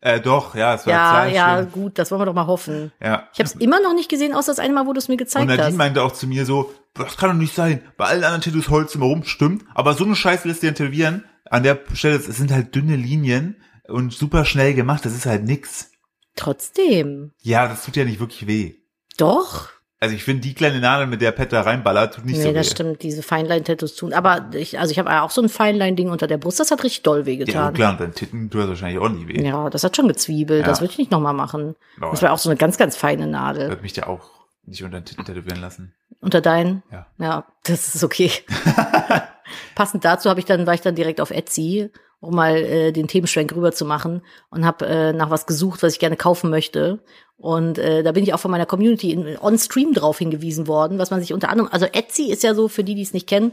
[0.00, 1.72] Äh, doch, ja, es war Ja, ja, schlimm.
[1.72, 2.92] gut, das wollen wir doch mal hoffen.
[3.02, 3.28] Ja.
[3.32, 5.14] Ich habe es immer noch nicht gesehen, außer das eine Mal, wo du es mir
[5.14, 5.76] Und gezeigt Nadine hast.
[5.76, 7.80] meinte auch zu mir so, das kann doch nicht sein.
[7.96, 9.64] Bei allen anderen Tattoos holst du immer rum, stimmt.
[9.74, 11.24] Aber so eine Scheiße lässt dir tätowieren.
[11.50, 15.04] An der Stelle, es sind halt dünne Linien und super schnell gemacht.
[15.06, 15.90] Das ist halt nix.
[16.36, 17.32] Trotzdem.
[17.40, 18.74] Ja, das tut ja nicht wirklich weh.
[19.16, 19.70] Doch.
[20.04, 22.50] Also ich finde, die kleine Nadel, mit der Pet da reinballert, tut nicht nee, so
[22.50, 22.52] weh.
[22.52, 24.12] das stimmt, diese Feinlein-Tattoos tun.
[24.12, 27.02] Aber ich, also ich habe auch so ein Feinlein-Ding unter der Brust, das hat richtig
[27.04, 27.72] doll Ja, wehgetan.
[27.72, 29.42] klar, und dein Titten tut das wahrscheinlich auch nie weh.
[29.42, 30.60] Ja, das hat schon gezwiebelt.
[30.60, 30.66] Ja.
[30.66, 31.74] Das würde ich nicht nochmal machen.
[31.98, 33.70] Aber Das war auch so eine ganz, ganz feine ich Nadel.
[33.70, 34.28] würde mich ja auch
[34.66, 35.94] nicht unter den Titten tätowieren lassen.
[36.20, 36.82] Unter deinen?
[36.92, 37.06] Ja.
[37.18, 38.30] Ja, das ist okay.
[39.74, 41.90] Passend dazu habe ich dann, war ich dann direkt auf Etsy,
[42.20, 45.92] um mal äh, den Themenschwenk rüber zu machen und habe äh, nach was gesucht, was
[45.94, 47.00] ich gerne kaufen möchte.
[47.36, 50.98] Und äh, da bin ich auch von meiner Community in, on Stream drauf hingewiesen worden,
[50.98, 53.28] was man sich unter anderem, also Etsy ist ja so, für die, die es nicht
[53.28, 53.52] kennen,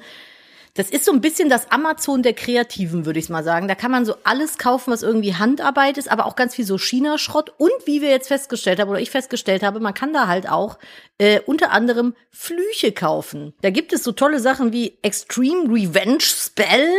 [0.73, 3.67] das ist so ein bisschen das Amazon der Kreativen, würde ich mal sagen.
[3.67, 6.77] Da kann man so alles kaufen, was irgendwie Handarbeit ist, aber auch ganz viel so
[6.77, 7.53] China-Schrott.
[7.57, 10.77] Und wie wir jetzt festgestellt haben, oder ich festgestellt habe, man kann da halt auch
[11.17, 13.53] äh, unter anderem Flüche kaufen.
[13.61, 16.89] Da gibt es so tolle Sachen wie Extreme Revenge Spell.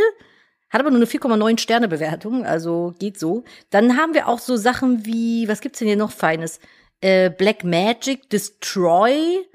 [0.68, 3.44] Hat aber nur eine 4,9 Sterne Bewertung, also geht so.
[3.70, 6.60] Dann haben wir auch so Sachen wie, was gibt's denn hier noch Feines?
[7.00, 9.46] Äh, Black Magic Destroy.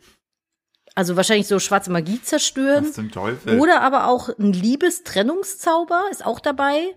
[0.98, 2.86] Also wahrscheinlich so schwarze Magie zerstören.
[2.86, 3.60] Was zum Teufel?
[3.60, 6.96] Oder aber auch ein Liebestrennungszauber ist auch dabei.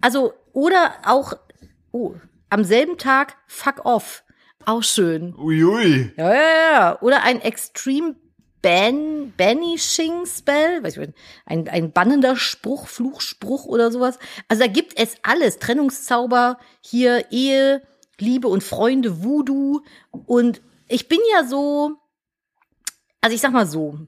[0.00, 1.34] Also, oder auch,
[1.92, 2.14] oh,
[2.48, 4.24] am selben Tag fuck off.
[4.64, 5.34] Auch schön.
[5.36, 6.14] Uiui.
[6.16, 6.40] Ja, ja,
[6.72, 7.02] ja.
[7.02, 8.16] Oder ein Extreme
[8.62, 14.18] Ban Banishing Spell, weiß ich nicht, ein, ein bannender Spruch, Fluchspruch oder sowas.
[14.48, 15.58] Also da gibt es alles.
[15.58, 17.82] Trennungszauber, hier Ehe,
[18.18, 19.82] Liebe und Freunde, Voodoo.
[20.10, 21.98] Und ich bin ja so,
[23.26, 23.98] also ich sag mal so,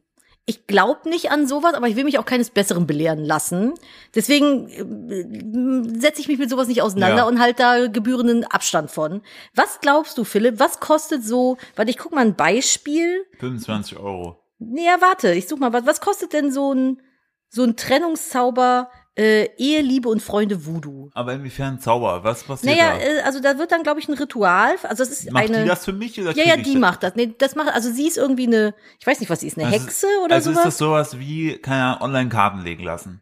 [0.47, 3.75] ich glaube nicht an sowas, aber ich will mich auch keines Besseren belehren lassen.
[4.15, 7.27] Deswegen äh, setze ich mich mit sowas nicht auseinander Ja.
[7.27, 9.21] und halt da gebührenden Abstand von.
[9.55, 10.59] Was glaubst du, Philipp?
[10.59, 13.27] Was kostet so, warte, ich guck mal ein Beispiel.
[13.41, 14.39] 25 Euro.
[14.59, 17.03] Nee, ja, warte, ich such mal, was, was kostet denn so ein,
[17.51, 21.11] so ein Trennungszauber, äh, Ehe, Liebe und Freunde Voodoo?
[21.15, 22.23] Aber inwiefern Zauber?
[22.25, 23.01] Was passiert Naja, da?
[23.05, 25.63] äh, also da wird dann, glaube ich, ein Ritual, also es ist Macht eine.
[25.63, 26.81] die das für mich oder ja, ja, die das?
[26.81, 27.15] macht das.
[27.17, 29.67] Nee, das macht, also sie ist irgendwie eine, ich weiß nicht, was sie ist, eine
[29.67, 30.61] Also- Hexe oder also sowas?
[30.61, 33.21] ist das sowas wie, keine Ahnung, Online-Karten legen lassen.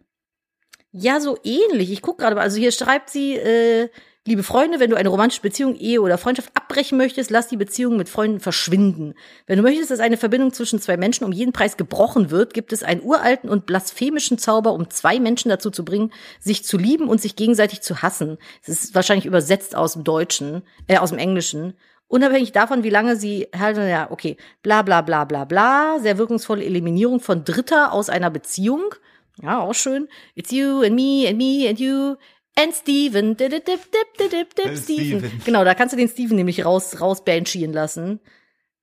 [0.93, 1.91] Ja, so ähnlich.
[1.91, 2.43] Ich guck gerade mal.
[2.43, 3.91] Also hier schreibt sie, äh,
[4.27, 7.97] liebe Freunde, wenn du eine romantische Beziehung, Ehe oder Freundschaft abbrechen möchtest, lass die Beziehung
[7.97, 9.15] mit Freunden verschwinden.
[9.47, 12.73] Wenn du möchtest, dass eine Verbindung zwischen zwei Menschen um jeden Preis gebrochen wird, gibt
[12.73, 17.09] es einen uralten und blasphemischen Zauber, um zwei Menschen dazu zu bringen, sich zu lieben
[17.09, 18.39] und sich gegenseitig zu hassen.
[18.63, 21.75] Es ist wahrscheinlich übersetzt aus dem Deutschen, äh, aus dem Englischen.
[22.09, 27.21] Unabhängig davon, wie lange sie ja, okay, bla bla bla bla bla, sehr wirkungsvolle Eliminierung
[27.21, 28.95] von Dritter aus einer Beziehung.
[29.43, 30.09] Ja, auch schön.
[30.35, 32.17] It's you and me and me and you
[32.59, 33.37] and Steven.
[33.37, 35.21] Dip, dip, dip, dip, dip, Steven.
[35.21, 35.43] Steven.
[35.45, 38.21] Genau, da kannst du den Steven nämlich raus, raus banshien lassen.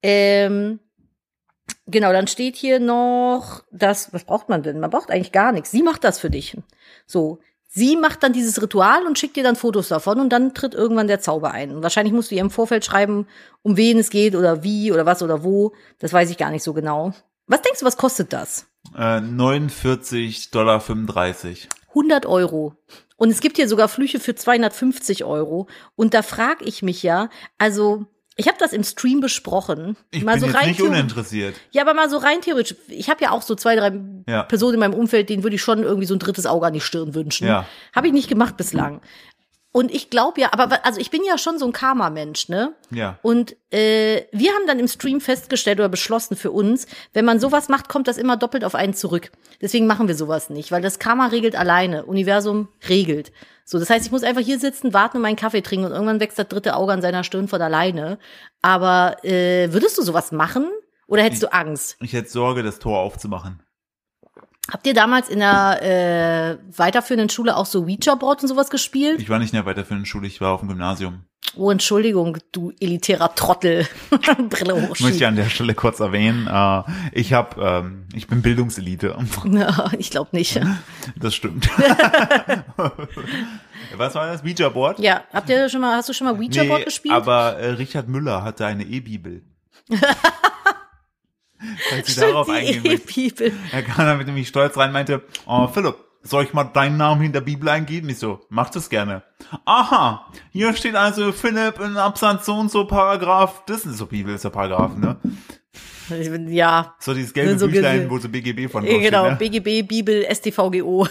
[0.01, 0.79] Ähm,
[1.87, 4.79] genau, dann steht hier noch, das, was braucht man denn?
[4.79, 5.71] Man braucht eigentlich gar nichts.
[5.71, 6.57] Sie macht das für dich.
[7.05, 7.39] So.
[7.75, 11.07] Sie macht dann dieses Ritual und schickt dir dann Fotos davon und dann tritt irgendwann
[11.07, 11.75] der Zauber ein.
[11.75, 13.25] Und wahrscheinlich musst du ihr im Vorfeld schreiben,
[13.63, 15.73] um wen es geht oder wie oder was oder wo.
[15.97, 17.13] Das weiß ich gar nicht so genau.
[17.47, 18.67] Was denkst du, was kostet das?
[18.95, 20.81] Äh, 49,35 Dollar.
[21.89, 22.75] 100 Euro.
[23.17, 25.67] Und es gibt hier sogar Flüche für 250 Euro.
[25.95, 29.95] Und da frage ich mich ja, also ich habe das im Stream besprochen.
[30.09, 31.55] Ich mal bin so jetzt rein nicht uninteressiert.
[31.71, 32.75] Ja, aber mal so rein theoretisch.
[32.87, 34.43] Ich habe ja auch so zwei, drei Ja.
[34.43, 36.81] Personen in meinem Umfeld, denen würde ich schon irgendwie so ein drittes Auge an die
[36.81, 37.47] Stirn wünschen.
[37.47, 37.67] Ja.
[37.95, 39.01] Habe ich nicht gemacht bislang.
[39.73, 42.75] Und ich glaube ja, aber also ich bin ja schon so ein Karma-Mensch, ne?
[42.91, 43.17] Ja.
[43.23, 47.69] Und äh, wir haben dann im Stream festgestellt oder beschlossen für uns, wenn man sowas
[47.69, 49.31] macht, kommt das immer doppelt auf einen zurück.
[49.61, 53.31] Deswegen machen wir sowas nicht, weil das Karma regelt alleine, Universum regelt.
[53.65, 56.19] So, das heißt, ich muss einfach hier sitzen, warten und meinen Kaffee trinken und irgendwann
[56.19, 58.19] wächst das dritte Auge an seiner Stirn von alleine.
[58.61, 60.67] Aber äh, würdest du sowas machen
[61.07, 61.97] oder hättest du Angst?
[61.99, 63.63] Ich hätte Sorge, das Tor aufzumachen.
[64.71, 69.19] Habt ihr damals in der äh, weiterführenden Schule auch so Ouija-Board und sowas gespielt?
[69.21, 71.25] Ich war nicht in der weiterführenden Schule, ich war auf dem Gymnasium.
[71.55, 73.85] Oh, Entschuldigung, du elitärer Trottel.
[74.49, 75.23] Brille Möchte ich hochschieben.
[75.27, 76.47] an der Stelle kurz erwähnen.
[76.47, 79.15] Äh, ich habe, ähm, ich bin Bildungselite.
[79.51, 80.59] Ja, ich glaube nicht.
[81.17, 81.69] Das stimmt.
[83.97, 84.43] Was war das?
[84.43, 84.97] Ouija Board?
[84.99, 87.13] Ja, habt ihr schon mal, hast du schon mal Ouija-Board gespielt?
[87.13, 89.43] Aber äh, Richard Müller hatte eine E-Bibel.
[91.95, 92.85] Falls Sie darauf die eingehen.
[92.85, 93.53] E-Bibel.
[93.71, 97.33] Er kam damit nämlich stolz rein, meinte, oh Philipp, soll ich mal deinen Namen in
[97.33, 98.09] der Bibel eingeben?
[98.09, 99.23] Ich so, mach das gerne.
[99.65, 104.33] Aha, hier steht also Philipp in Absatz so und so Paragraph, das ist so Bibel,
[104.33, 105.17] ist der Paragraph, ne?
[106.49, 109.35] Ja, So dieses gelbe so Büchlein, wo so BGB von eh, draufsteht, genau, ne?
[109.37, 111.07] BGB, Bibel, StVGO.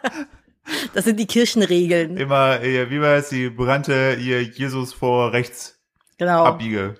[0.94, 2.16] das sind die Kirchenregeln.
[2.16, 5.78] Immer, äh, wie war es, die bekannte hier Jesus vor rechts
[6.18, 6.44] Genau.
[6.44, 6.94] abbiege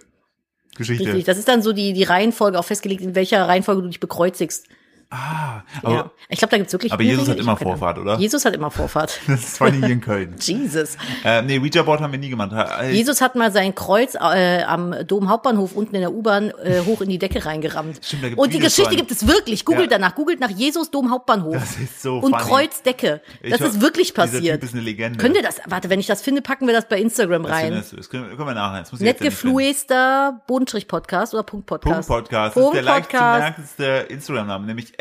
[0.77, 1.07] Geschichte.
[1.07, 1.25] Richtig.
[1.25, 4.67] Das ist dann so die, die Reihenfolge auch festgelegt, in welcher Reihenfolge du dich bekreuzigst.
[5.15, 6.11] Ah, aber ja.
[6.31, 6.91] Ich glaube, da gibt's wirklich.
[6.91, 7.33] aber Jesus Regel.
[7.33, 8.19] hat Ich immer Vorfahrt, oder?
[8.19, 9.21] Jesus hat immer Vorfahrt.
[9.27, 10.37] das ist vor allem hier in Köln.
[10.41, 10.97] Jesus.
[11.23, 12.53] äh, nee, Ouija Board haben wir nie gemacht.
[12.81, 16.81] Äh, Jesus hat mal sein Kreuz äh, am Dom Hauptbahnhof unten in der U-Bahn äh,
[16.87, 18.01] hoch in die Decke reingerammt.
[18.03, 18.97] Stimmt, da gibt's Und die Geschichte von.
[18.97, 19.67] gibt es wirklich.
[19.67, 19.99] Googelt Ja.
[19.99, 20.15] danach.
[20.15, 21.57] Googelt nach Jesus Dom Hauptbahnhof.
[21.57, 22.43] Das ist so Und funny.
[22.45, 23.21] Kreuzdecke.
[23.43, 24.61] Das Ich ist wirklich Dieser passiert.
[24.61, 25.19] Typ ist eine Legende.
[25.19, 25.57] Könnt ihr das?
[25.67, 27.85] Warte, wenn ich das finde, packen wir das bei Instagram Das rein.
[27.91, 27.97] du.
[27.97, 28.81] Das können, können wir nachher.
[28.81, 29.01] Das ich.
[29.01, 32.09] Netgefluester Bodenstrich-Podcast oder Punkt Podcast?
[32.09, 32.57] Punkt Podcast.
[32.57, 33.41] Das ist der leicht Podcast.
[33.43, 34.99] merkendste Instagram-Name, nämlich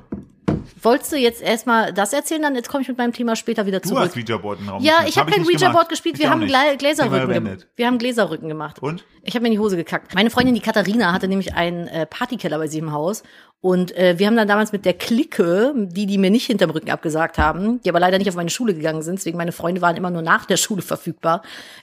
[0.82, 3.80] Wolltest du jetzt erstmal das erzählen, dann jetzt komme ich mit meinem Thema später wieder
[3.80, 4.04] Du zurück.
[4.04, 6.30] hast Ouija Board in den Raum Ja, ich habe Hab kein Ouija Board gespielt, wir
[6.30, 6.46] haben.
[6.46, 7.66] Gla Gläserrücken gemacht.
[7.76, 8.80] Wir haben Gläserrücken gemacht.
[8.80, 9.04] Und?
[9.22, 10.14] Ich habe mir in die Hose gekackt.
[10.14, 13.22] Meine Freundin, die Katharina, hatte nämlich einen äh, Partykeller bei sich im Haus.
[13.64, 16.90] Und äh, wir haben dann damals mit der Clique, die, die mir nicht hinterm Rücken
[16.90, 19.96] abgesagt haben, die aber leider nicht auf meine Schule gegangen sind, deswegen meine Freunde waren
[19.96, 21.40] immer nur nach der Schule verfügbar,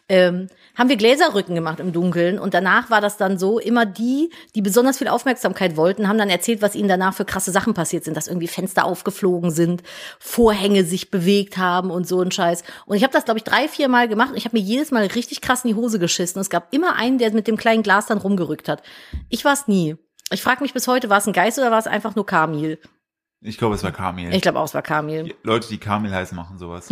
[0.07, 0.45] ähm,
[0.77, 2.37] haben wir Gläserrücken gemacht im Dunkeln.
[2.37, 6.29] Und danach war das dann so, immer die, die besonders viel Aufmerksamkeit wollten, haben dann
[6.29, 9.83] erzählt, was ihnen danach für krasse Sachen passiert sind, dass irgendwie Fenster aufgeflogen sind,
[10.19, 12.63] Vorhänge sich bewegt haben und so ein Scheiß.
[12.85, 14.91] Und ich habe das, glaube ich, drei, vier Mal gemacht und ich habe mir jedes
[14.91, 16.39] Mal richtig krass in die Hose geschissen.
[16.39, 18.83] Es gab immer einen, der mit dem kleinen Glas dann rumgerückt hat.
[19.29, 19.95] Ich war es nie.
[20.31, 22.79] Ich frage mich bis heute, war es ein Geist oder war es einfach nur Kamil?
[23.43, 24.33] Ich glaube, es war Kamil.
[24.35, 25.23] Ich glaube auch, es war Kamil.
[25.23, 26.89] Die Leute, die Kamil heißen, machen sowas.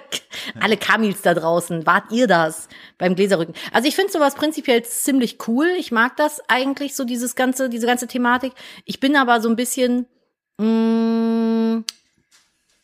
[0.60, 3.54] Alle Kamils da draußen, wart ihr das beim Gläserrücken?
[3.72, 5.68] Also ich finde sowas prinzipiell ziemlich cool.
[5.78, 8.52] Ich mag das eigentlich, so dieses ganze, diese ganze Thematik.
[8.84, 10.06] Ich bin aber so ein bisschen
[10.58, 11.82] mh,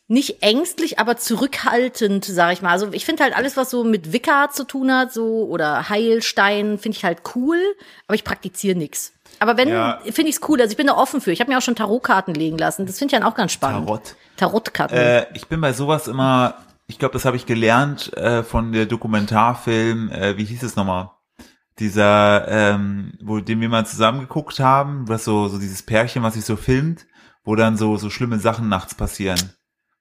[0.07, 2.71] nicht ängstlich, aber zurückhaltend, sag ich mal.
[2.71, 6.77] Also ich finde halt alles, was so mit Wicca zu tun hat, so oder Heilstein,
[6.77, 7.57] finde ich halt cool,
[8.07, 9.13] aber ich praktiziere nix.
[9.39, 9.99] Aber wenn, Ja.
[10.11, 10.61] finde ich's cool.
[10.61, 11.31] Also ich bin da offen für.
[11.31, 12.85] Ich habe mir auch schon Tarotkarten legen lassen.
[12.85, 13.87] Das finde ich dann auch ganz spannend.
[13.87, 14.15] Tarot.
[14.37, 14.97] Tarotkarten.
[14.97, 16.55] Äh, ich bin bei sowas immer,
[16.87, 21.09] ich glaube, das habe ich gelernt äh, von der Dokumentarfilm, äh, wie hieß es nochmal?
[21.79, 26.35] Dieser, ähm, wo den wir mal zusammen geguckt haben, was so, so dieses Pärchen, was
[26.35, 27.07] sich so filmt,
[27.43, 29.39] wo dann so, so schlimme Sachen nachts passieren.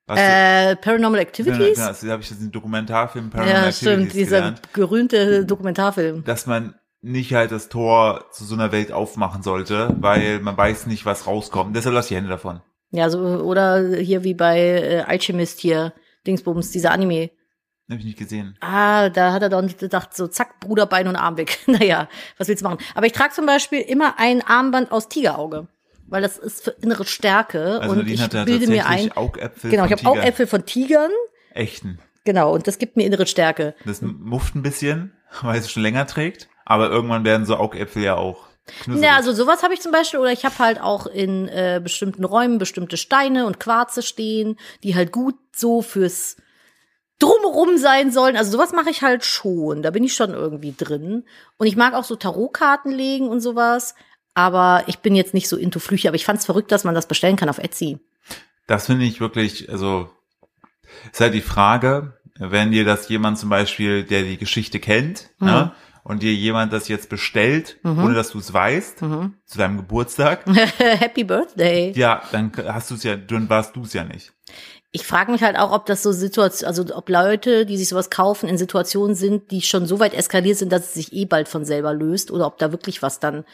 [0.06, 0.14] Du?
[0.14, 1.76] äh, Paranormal Activities?
[1.76, 3.92] genau, also da habe ich das in Dokumentarfilm Paranormal Ja, stimmt.
[3.92, 6.24] Activities Dieser gelernt, gerühmte Dokumentarfilm.
[6.24, 10.86] dass man nicht halt das Tor zu so einer Welt aufmachen sollte, weil man weiß
[10.86, 11.74] nicht, was rauskommt.
[11.74, 12.60] Deshalb lass die Hände davon.
[12.90, 15.92] Ja, so, oder hier wie bei äh, Alchemist hier,
[16.26, 17.30] Dingsbums, dieser Anime.
[17.90, 18.56] Habe ich nicht gesehen.
[18.60, 21.58] Ah, da hat er dann gedacht, so zack, Bruder, Bein und Arm weg.
[21.66, 22.78] naja, was willst du machen?
[22.94, 25.66] Aber ich trage zum Beispiel immer ein Armband aus Tigerauge,
[26.06, 29.12] weil das ist für innere Stärke Also und Nadine ich hat bilde mir ein.
[29.12, 30.26] Augäpfel Genau, ich habe auch Tiger.
[30.26, 31.10] Äpfel von Tigern,
[31.52, 31.98] Echten.
[32.24, 33.74] genau, und das gibt mir innere Stärke.
[33.84, 35.12] Das mufft ein bisschen,
[35.42, 36.48] weil es schon länger trägt.
[36.64, 38.46] Aber irgendwann werden so Augäpfel ja auch
[38.82, 39.04] knusselig.
[39.04, 42.24] Ja, also sowas habe ich zum Beispiel, oder ich habe halt auch in äh, bestimmten
[42.24, 46.36] Räumen bestimmte Steine und Quarze stehen, die halt gut so fürs
[47.18, 48.36] Drumherum sein sollen.
[48.36, 49.82] Also sowas mache ich halt schon.
[49.82, 51.24] Da bin ich schon irgendwie drin.
[51.56, 53.94] Und ich mag auch so Tarotkarten legen und sowas.
[54.34, 56.08] Aber ich bin jetzt nicht so into Flüche.
[56.08, 57.98] Aber ich fand's verrückt, dass man das bestellen kann auf Etsy.
[58.66, 60.08] Das finde ich wirklich, also
[61.10, 65.46] ist halt die Frage, wenn dir das jemand zum Beispiel, der die Geschichte kennt, Mhm.
[65.46, 65.72] ne,
[66.04, 69.34] und dir jemand das jetzt bestellt, ohne dass du es weißt, Mhm.
[69.46, 70.44] zu deinem Geburtstag,
[70.78, 71.92] Happy Birthday.
[71.94, 74.32] ja, dann hast du es ja, dann warst du es ja nicht.
[74.90, 78.10] Ich frage mich halt auch, ob das so Situation, also ob Leute, die sich sowas
[78.10, 81.48] kaufen, in Situationen sind, die schon so weit eskaliert sind, dass es sich eh bald
[81.48, 83.44] von selber löst, oder ob da wirklich was dann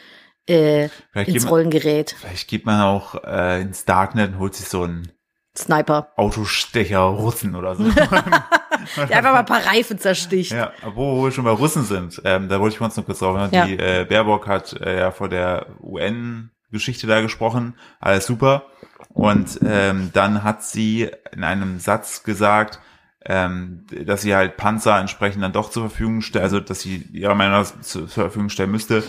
[0.49, 0.83] äh,
[1.13, 2.15] ins geht man- Rollen gerät.
[2.19, 5.11] Vielleicht geht man auch äh, ins Darknet und holt sich so einen
[5.57, 6.09] Sniper.
[6.15, 7.83] Autostecher Russen oder so.
[8.97, 10.51] Der einfach mal ein paar Reifen zersticht.
[10.51, 13.35] Ja, obwohl wir schon bei Russen sind, ähm, da wollte ich uns noch kurz drauf.
[13.35, 13.49] Ne?
[13.51, 13.65] Ja.
[13.65, 18.65] Die äh, Baerbock hat äh, ja vor der UN-Geschichte da gesprochen, alles super.
[19.09, 22.79] Und ähm, dann hat sie in einem Satz gesagt,
[23.25, 27.35] ähm, dass sie halt Panzer entsprechend dann doch zur Verfügung stellt, also dass sie ihrer
[27.35, 29.03] Meinung nach zur Verfügung stellen müsste,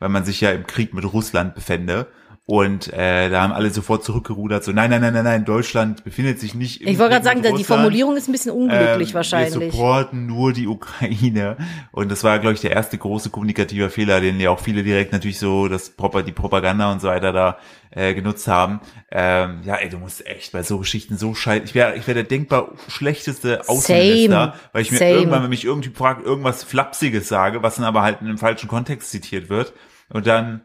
[0.00, 2.08] weil man sich ja im Krieg mit Russland befände.
[2.46, 6.40] Und äh, da haben alle sofort zurückgerudert, so nein, nein, nein, nein, nein, Deutschland befindet
[6.40, 7.82] sich nicht im Ich wollte gerade sagen, da- die Russland.
[7.82, 9.60] Formulierung ist ein bisschen unglücklich Ähm, wahrscheinlich.
[9.60, 11.56] Wir supporten nur die Ukraine.
[11.92, 15.12] Und das war, glaube ich, der erste große kommunikative Fehler, den ja auch viele direkt
[15.12, 15.94] natürlich so das
[16.26, 17.58] die Propaganda und so weiter da
[17.92, 18.80] äh, genutzt haben.
[19.12, 21.66] Ähm, ja, ey, du musst echt bei so Geschichten so scheiße.
[21.66, 25.10] Ich wäre ich wär der denkbar schlechteste Außenminister, weil ich mir Same.
[25.12, 28.66] irgendwann, wenn mich irgendwie fragt, irgendwas Flapsiges sage, was dann aber halt in einem falschen
[28.68, 29.72] Kontext zitiert wird.
[30.12, 30.62] Und dann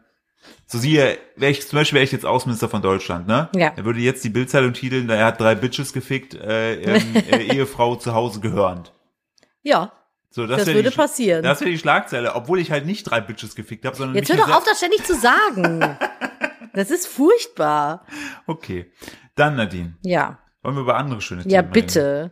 [0.67, 3.49] so siehe, wäre ich, zum Beispiel wäre ich jetzt Außenminister von Deutschland, ne?
[3.55, 3.73] Ja.
[3.75, 7.95] Er würde jetzt die Bildzeitung titeln, er hat drei Bitches gefickt, äh, ähm, äh, Ehefrau
[7.95, 8.91] zu Hause gehörend.
[9.63, 9.91] ja,
[10.29, 11.43] So, Das wär würde die, passieren.
[11.43, 14.37] Das wäre die Schlagzeile, obwohl ich halt nicht drei Bitches gefickt habe, sondern jetzt hör
[14.37, 15.97] doch auf, das ständig zu sagen.
[16.73, 18.05] Das ist furchtbar.
[18.47, 18.91] Okay.
[19.35, 21.71] Dann, Nadine, Ja, wollen wir über andere schöne ja, Themen reden?
[21.71, 22.31] bitte.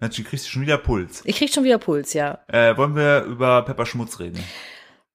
[0.00, 1.20] Mensch, du kriegst schon wieder Puls.
[1.26, 2.38] Ich krieg schon wieder Puls, ja.
[2.48, 4.42] Äh, wollen wir über Pepper Schmutz reden?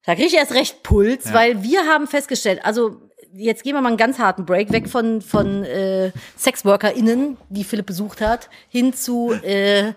[0.05, 1.33] Da krieg ich erst recht Puls, Ja.
[1.33, 3.01] weil wir haben festgestellt, also
[3.33, 7.85] jetzt gehen wir mal einen ganz harten Break weg von von äh, SexworkerInnen, die Philipp
[7.85, 9.93] besucht hat, hin zu äh,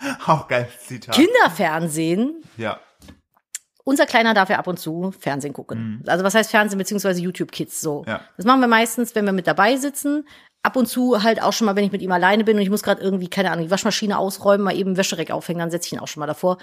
[0.26, 1.14] Auch geiles Zitat.
[1.14, 2.42] Kinderfernsehen.
[2.56, 2.80] Ja.
[3.84, 6.02] Unser Kleiner darf ja ab und zu Fernsehen gucken.
[6.06, 8.04] Also was heißt Fernsehen beziehungsweise YouTube Kids so.
[8.06, 8.20] Ja.
[8.36, 10.26] Das machen wir meistens, wenn wir mit dabei sitzen.
[10.62, 12.70] Ab und zu halt auch schon mal, wenn ich mit ihm alleine bin und ich
[12.70, 15.92] muss gerade irgendwie, keine Ahnung, die Waschmaschine ausräumen, mal eben Wäschereck aufhängen, dann setze ich
[15.94, 16.58] ihn auch schon mal davor.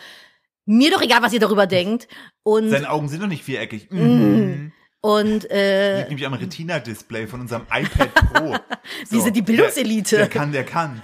[0.68, 2.08] Mir doch egal, was ihr darüber denkt.
[2.44, 3.90] Und, Seine Augen sind doch nicht viereckig.
[3.90, 4.74] Mhm.
[5.02, 8.56] und äh, Liegt nämlich am Retina-Display von unserem iPad Pro.
[9.10, 10.18] Wir sind die Bildungselite.
[10.18, 11.02] Der, der kann, der kann.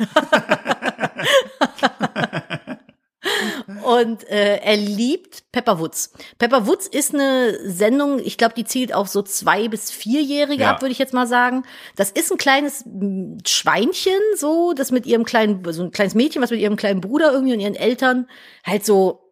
[3.84, 6.14] Und Und äh, er liebt Pepper Woods.
[6.38, 10.72] Pepper Woods ist eine Sendung, ich glaube, die zielt auf so zwei bis vierjährige Ja.
[10.72, 11.64] ab, würde ich jetzt mal sagen.
[11.96, 16.42] Das ist ein kleines mm, Schweinchen, so, das mit ihrem kleinen, so ein kleines Mädchen,
[16.42, 18.28] was mit ihrem kleinen Bruder irgendwie und ihren Eltern
[18.66, 19.23] halt so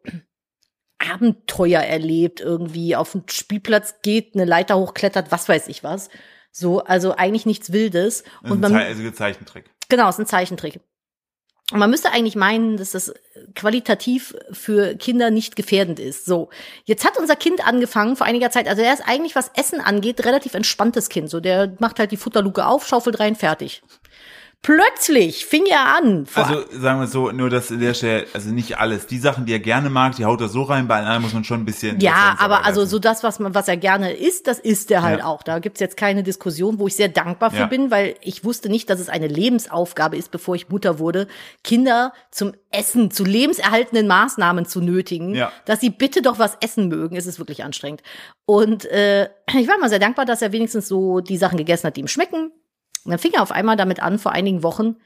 [1.10, 6.10] Abenteuer erlebt, irgendwie auf den Spielplatz geht, eine Leiter hochklettert, was weiß ich was.
[6.52, 8.24] So, also eigentlich nichts Wildes.
[8.24, 9.66] Das Und ist ein man, also Zeichentrick.
[9.90, 10.80] Genau, ist ein Zeichentrick.
[11.72, 13.14] Und man müsste eigentlich meinen, dass das
[13.56, 16.26] qualitativ für Kinder nicht gefährdend ist.
[16.26, 16.50] So,
[16.84, 20.26] jetzt hat unser Kind angefangen vor einiger Zeit, also er ist eigentlich, was Essen angeht,
[20.26, 21.30] relativ entspanntes Kind.
[21.30, 23.82] So, der macht halt die Futterluke auf, schaufelt rein, fertig.
[24.64, 26.28] Plötzlich fing er an.
[26.36, 29.08] Also sagen wir so, nur dass in der Stelle, also nicht alles.
[29.08, 31.34] Die Sachen, die er gerne mag, die haut er so rein, bei allen anderen muss
[31.34, 32.00] man schon ein bisschen.
[32.00, 35.20] Ja, aber also so das, was man, was er gerne isst, das isst er halt
[35.22, 35.26] Ja.
[35.26, 35.42] auch.
[35.42, 37.66] Da gibt's jetzt keine Diskussion, wo ich sehr dankbar für Ja.
[37.66, 41.28] bin, weil ich wusste nicht, dass es eine Lebensaufgabe ist, bevor ich Mutter wurde,
[41.64, 45.52] Kinder zum Essen, zu lebenserhaltenden Maßnahmen zu nötigen, Ja.
[45.66, 47.16] dass sie bitte doch was essen mögen.
[47.16, 48.04] Es ist wirklich anstrengend.
[48.46, 49.24] Und äh,
[49.58, 52.08] ich war mal sehr dankbar, dass er wenigstens so die Sachen gegessen hat, die ihm
[52.08, 52.52] schmecken.
[53.04, 54.98] Und dann fing er auf einmal damit an, vor einigen Wochen,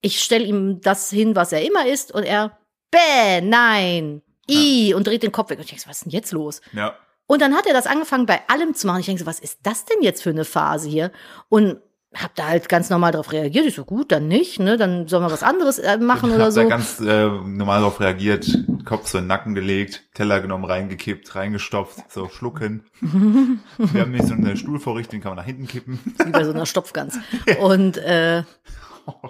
[0.00, 2.58] ich stelle ihm das hin, was er immer isst, und er,
[2.90, 5.58] bäh, nein, i, und dreht den Kopf weg.
[5.58, 6.60] Und ich denke, so, was ist denn jetzt los?
[6.72, 6.96] Ja.
[7.26, 9.00] Und dann hat er das angefangen bei allem zu machen.
[9.00, 11.12] Ich denke so, was ist das denn jetzt für eine Phase hier?
[11.48, 11.80] Und
[12.22, 13.66] hab da halt ganz normal drauf reagiert.
[13.66, 14.76] Ich so, gut, dann nicht, ne?
[14.76, 16.62] Dann sollen wir was anderes äh, machen Ich oder hab so.
[16.62, 18.46] da ganz äh, normal darauf reagiert,
[18.84, 22.84] Kopf so in den Nacken gelegt, Teller genommen, reingekippt, reingestopft, so schlucken.
[23.00, 26.00] Wir haben nicht so eine Stuhlvorrichtung, den kann man nach hinten kippen.
[26.24, 27.18] Wie bei so einer Stopfgans.
[27.60, 28.42] Und äh,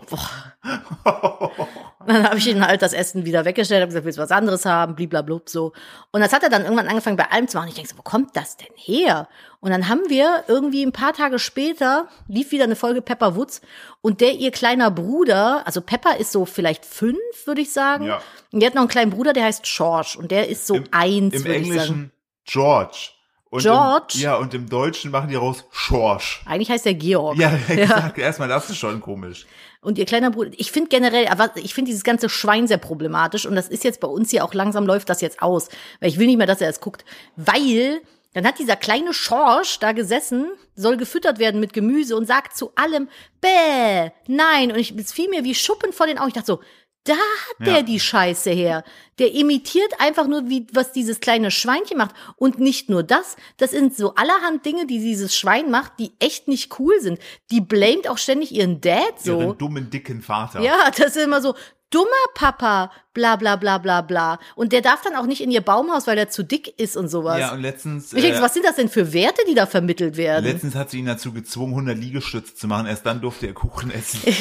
[2.13, 4.65] dann habe ich ihm halt das Essen wieder weggestellt, habe gesagt, willst du was anderes
[4.65, 5.73] haben, bliblablub, so.
[6.11, 7.69] Und das hat er dann irgendwann angefangen bei allem zu machen.
[7.69, 9.29] Ich denke so, wo kommt das denn her?
[9.61, 13.61] Und dann haben wir irgendwie ein paar Tage später, lief wieder eine Folge Pepper Woods
[14.01, 18.05] und der ihr kleiner Bruder, also Pepper ist so vielleicht fünf, würde ich sagen.
[18.07, 18.21] Ja.
[18.53, 20.85] Und die hat noch einen kleinen Bruder, der heißt George und der ist so Im-
[20.93, 21.79] eins, Im würde ich sagen.
[21.79, 22.13] Englischen
[22.45, 23.11] George.
[23.51, 24.13] Und George?
[24.17, 26.43] Im, ja, und im Deutschen machen die raus Schorsch.
[26.45, 27.37] Eigentlich heißt der Georg.
[27.39, 28.19] Ja, exakt.
[28.19, 29.47] Erstmal, das ist schon komisch.
[29.81, 33.47] Und ihr kleiner Bruder, ich finde generell, aber ich finde dieses ganze Schwein sehr problematisch
[33.47, 35.69] und das ist jetzt bei uns hier auch langsam läuft das jetzt aus,
[36.01, 37.05] weil ich will nicht mehr, dass er es guckt,
[37.37, 38.01] weil
[38.35, 42.73] dann hat dieser kleine Schorsch da gesessen, soll gefüttert werden mit Gemüse und sagt zu
[42.75, 43.09] allem,
[43.41, 44.71] bäh, nein.
[44.71, 46.29] Und ich, es fiel mir wie Schuppen vor den Augen.
[46.29, 46.61] Ich dachte so,
[47.05, 47.83] da hat der Ja.
[47.83, 48.85] die Scheiße her.
[49.19, 52.15] Der imitiert einfach nur, wie, was dieses kleine Schweinchen macht.
[52.37, 56.49] Und nicht nur das, das sind so allerhand Dinge, die dieses Schwein macht, die echt
[56.49, 57.19] nicht cool sind.
[57.51, 59.41] Die blamet auch ständig ihren Dad so.
[59.41, 60.61] Ihren dummen, dicken Vater.
[60.61, 61.55] Ja, das ist immer so,
[61.91, 64.39] dummer Papa, bla bla bla bla bla.
[64.55, 67.09] Und der darf dann auch nicht in ihr Baumhaus, weil er zu dick ist und
[67.09, 67.41] sowas.
[67.41, 70.17] Ja, und letztens, ich denke, äh, was sind das denn für Werte, die da vermittelt
[70.17, 70.45] werden?
[70.45, 72.87] letztens hat sie ihn dazu gezwungen, 100 Liegestütze zu machen.
[72.87, 74.21] Erst dann durfte er Kuchen essen.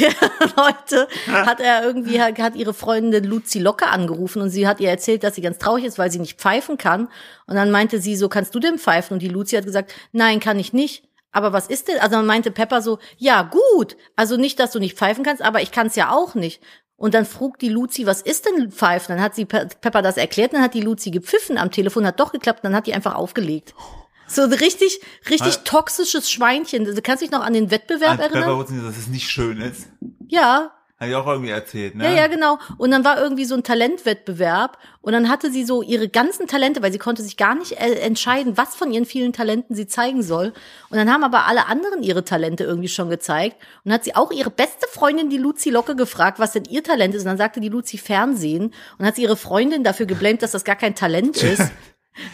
[0.58, 4.90] Leute, hat er irgendwie, hat, hat ihre Freundin Luzi Locke angerufen und sie hat ihr
[4.90, 7.08] erzählt, dass sie ganz traurig ist, weil sie nicht pfeifen kann.
[7.48, 9.14] Und dann meinte sie so, kannst du denn pfeifen?
[9.16, 11.04] Und die Luzi hat gesagt, nein, kann ich nicht.
[11.32, 12.00] Aber was ist denn?
[12.00, 15.62] Also dann meinte Pepper so, ja gut, also nicht, dass du nicht pfeifen kannst, aber
[15.62, 16.62] ich kann es ja auch nicht.
[16.96, 19.14] Und dann frug die Luzi, was ist denn Pfeifen?
[19.16, 22.20] Dann hat sie Pe Pepper das erklärt, dann hat die Luzi gepfiffen am Telefon, hat
[22.20, 23.76] doch geklappt, dann hat die einfach aufgelegt.
[24.28, 25.00] So ein richtig,
[25.30, 25.62] richtig Ah.
[25.64, 26.86] toxisches Schweinchen.
[26.86, 28.58] Du kannst dich noch an den Wettbewerb An Pepper erinnern?
[28.58, 29.88] Woods, dass es nicht schön ist.
[30.28, 32.06] Ja, Hat ich auch irgendwie erzählt, ne?
[32.06, 32.58] ja, ja, genau.
[32.80, 36.82] Und dann war irgendwie so ein Talentwettbewerb und dann hatte sie so ihre ganzen Talente,
[36.82, 40.24] weil sie konnte sich gar nicht äh, entscheiden, was von ihren vielen Talenten sie zeigen
[40.24, 40.54] soll.
[40.90, 43.58] Und dann haben aber alle anderen ihre Talente irgendwie schon gezeigt.
[43.84, 46.84] Und dann hat sie auch ihre beste Freundin, die Luzi Locke, gefragt, was denn ihr
[46.84, 47.22] Talent ist.
[47.22, 50.64] Und dann sagte die Luzi Fernsehen und hat sie ihre Freundin dafür geblamed, dass das
[50.64, 51.72] gar kein Talent ist.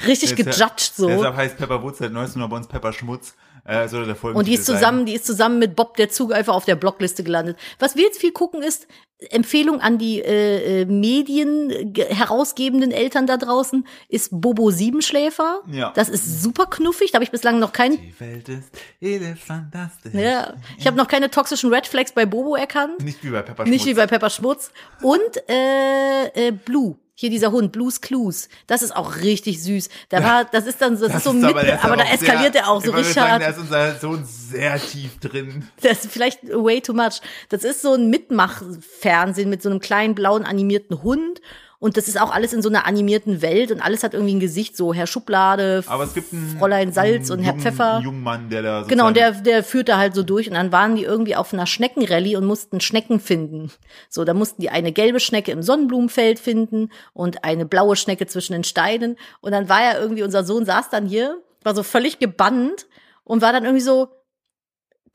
[0.08, 1.10] Richtig gejudged so.
[1.10, 3.36] Deshalb heißt Pepper Woods seit 19 bei uns Pepper Schmutz.
[3.66, 6.66] Äh, der Und die ist zusammen, die ist zusammen mit Bob der Zug einfach auf
[6.66, 7.58] der Blockliste gelandet.
[7.80, 8.88] Was wir jetzt viel gucken ist
[9.30, 15.62] Empfehlung an die äh, äh, Medien ge- herausgebenden Eltern da draußen ist Bobo Siebenschläfer.
[15.72, 15.94] Ja.
[15.96, 17.12] Das ist super knuffig.
[17.12, 20.14] Da habe ich bislang noch kein Die Welt ist elefantastisch.
[20.14, 23.02] ja, ich habe noch keine toxischen Red Flags bei Bobo erkannt.
[23.02, 23.98] Nicht wie bei Pepper Nicht wie Schmutz.
[23.98, 24.72] bei Pepper Schmutz.
[25.02, 26.98] Und äh, äh, Blue.
[27.24, 28.50] Hier dieser Hund, Blues Clues.
[28.68, 29.88] Das ist auch richtig süß.
[30.10, 32.04] Da war, das ist dann so, das, ist so ist mit, der ist aber da
[32.04, 33.40] eskaliert sehr, er auch so richtig sagen.
[33.40, 35.70] Da ist unser Sohn sehr tief drin.
[35.82, 37.22] Das ist vielleicht way too much.
[37.48, 41.40] Das ist so ein Mitmachfernsehen mit so einem kleinen blauen animierten Hund.
[41.84, 44.40] Und das ist auch alles in so einer animierten Welt und alles hat irgendwie ein
[44.40, 48.00] Gesicht, so Herr Schublade, Aber es gibt einen Fräulein Salz und Herr jungen, Pfeffer.
[48.02, 50.72] jungen Mann, der da Genau, und der, der führt da halt so durch und dann
[50.72, 53.70] waren die irgendwie auf einer Schneckenrallye und mussten Schnecken finden.
[54.08, 58.54] So, da mussten die eine gelbe Schnecke im Sonnenblumenfeld finden und eine blaue Schnecke zwischen
[58.54, 59.18] den Steinen.
[59.42, 62.88] Und dann war ja irgendwie, unser Sohn saß dann hier, war so völlig gebannt
[63.26, 64.08] und war dann irgendwie so,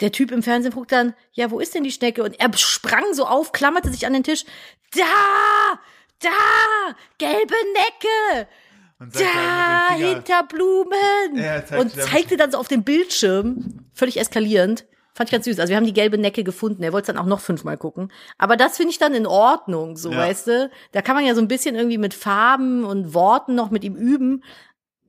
[0.01, 2.23] der Typ im Fernsehen fragt dann, ja, wo ist denn die Schnecke?
[2.23, 4.45] Und er sprang so auf, klammerte sich an den Tisch.
[4.95, 5.79] Da!
[6.21, 6.95] Da!
[7.19, 8.49] gelbe Necke.
[9.01, 11.37] Und Da, hinter Blumen.
[11.37, 14.87] Ja, zeigt und zeigte dann so auf dem Bildschirm, völlig eskalierend.
[15.15, 15.59] Fand ich ganz süß.
[15.59, 16.83] Also wir haben die gelbe Necke gefunden.
[16.85, 18.13] Er wollte es dann auch noch fünfmal gucken.
[18.39, 20.19] Aber das finde ich dann in Ordnung, so Ja.
[20.19, 20.71] weißt du.
[20.93, 23.97] Da kann man ja so ein bisschen irgendwie mit Farben und Worten noch mit ihm
[23.97, 24.45] üben.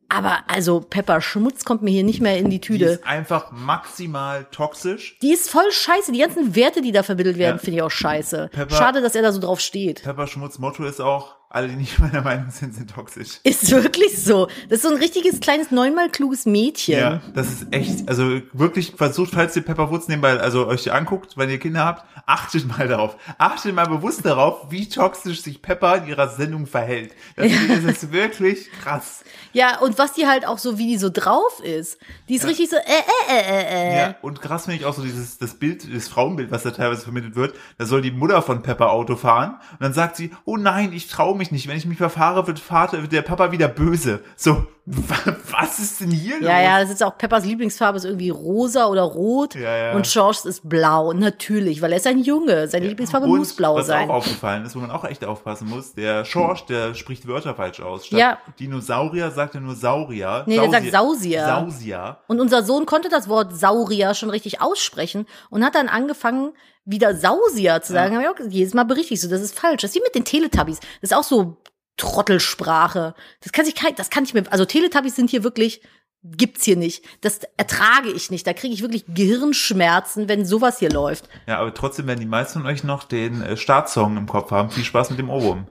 [0.09, 2.85] Aber also Pepper Schmutz kommt mir hier nicht mehr in die die Tüte.
[2.85, 5.17] ist einfach maximal toxisch.
[5.21, 6.11] Die ist voll scheiße.
[6.11, 7.61] Die ganzen Werte, die da vermittelt werden, Ja.
[7.63, 8.49] finde ich auch scheiße.
[8.51, 10.03] Pepper- Schade, dass er da so drauf steht.
[10.03, 13.39] Pepper Schmutz Motto ist auch, alle, die nicht meiner Meinung sind, sind toxisch.
[13.43, 14.47] Ist wirklich so.
[14.69, 16.99] Das ist so ein richtiges kleines neunmal kluges Mädchen.
[16.99, 21.37] Ja, das ist echt, also wirklich versucht, falls ihr Pepper Woods nebenbei, also euch anguckt,
[21.37, 23.17] wenn ihr Kinder habt, achtet mal darauf.
[23.39, 27.13] Achtet mal bewusst darauf, wie toxisch sich Pepper in ihrer Sendung verhält.
[27.35, 29.23] Das, das ist wirklich krass.
[29.51, 31.97] Ja, und was die halt auch so, wie die so drauf ist.
[32.27, 33.97] Die ist richtig so, äh, äh, äh, äh, äh.
[33.97, 37.01] Ja, und krass finde ich auch so dieses, das Bild, das Frauenbild, was da teilweise
[37.01, 37.55] vermittelt wird.
[37.79, 41.07] Da soll die Mutter von Pepper Auto fahren und dann sagt sie, oh nein, ich
[41.07, 41.67] traue mich nicht.
[41.67, 44.21] Wenn ich mich verfahre, wird Vater, wird der Papa wieder böse.
[44.35, 44.67] So,
[45.51, 46.63] was ist denn hier Ja, los?
[46.63, 49.91] ja, das ist auch Peppers Lieblingsfarbe ist irgendwie rosa oder rot Ja, ja.
[49.93, 51.13] und Georges ist blau.
[51.13, 52.67] Natürlich, weil er ist ein Junge.
[52.67, 54.09] Seine Lieblingsfarbe und muss blau was sein.
[54.09, 57.79] auch aufgefallen ist, wo man auch echt aufpassen muss, der Schorsch, der spricht Wörter falsch
[57.81, 58.07] aus.
[58.07, 58.37] Statt Ja.
[58.59, 60.43] Dinosaurier sagt er nur Saurier.
[60.47, 61.45] Nee, der sagt Sausier.
[61.45, 62.17] Sausier.
[62.27, 66.53] Und unser Sohn konnte das Wort Saurier schon richtig aussprechen und hat dann angefangen,
[66.85, 68.15] wieder Sausier zu sagen.
[68.15, 69.83] Hab ich auch jedes Mal berichtigt so, das ist falsch.
[69.83, 70.79] Das ist wie mit den Teletubbies.
[71.01, 71.57] Das ist auch so
[71.99, 73.13] Trottelsprache.
[73.41, 75.81] Das kann sich kein, das kann ich mir, also Teletubbies sind hier wirklich,
[76.23, 77.05] gibt's hier nicht.
[77.21, 78.47] Das ertrage ich nicht.
[78.47, 81.29] Da kriege ich wirklich Gehirnschmerzen, wenn sowas hier läuft.
[81.47, 84.71] Ja, aber trotzdem werden die meisten von euch noch den äh, Startsong im Kopf haben.
[84.71, 85.67] Viel Spaß mit dem Ohrwurm.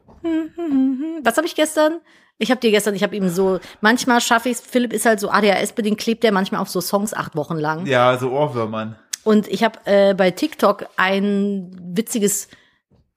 [1.23, 2.01] Was habe ich gestern?
[2.39, 5.29] Ich habe dir gestern, ich habe ihm so, manchmal schaffe ich Philipp ist halt so
[5.29, 7.85] ADHS-bedingt, klebt der manchmal auf so Songs acht Wochen lang.
[7.87, 8.97] Ja, so Ohrwürmern.
[9.25, 12.49] Und ich habe äh, bei TikTok ein witziges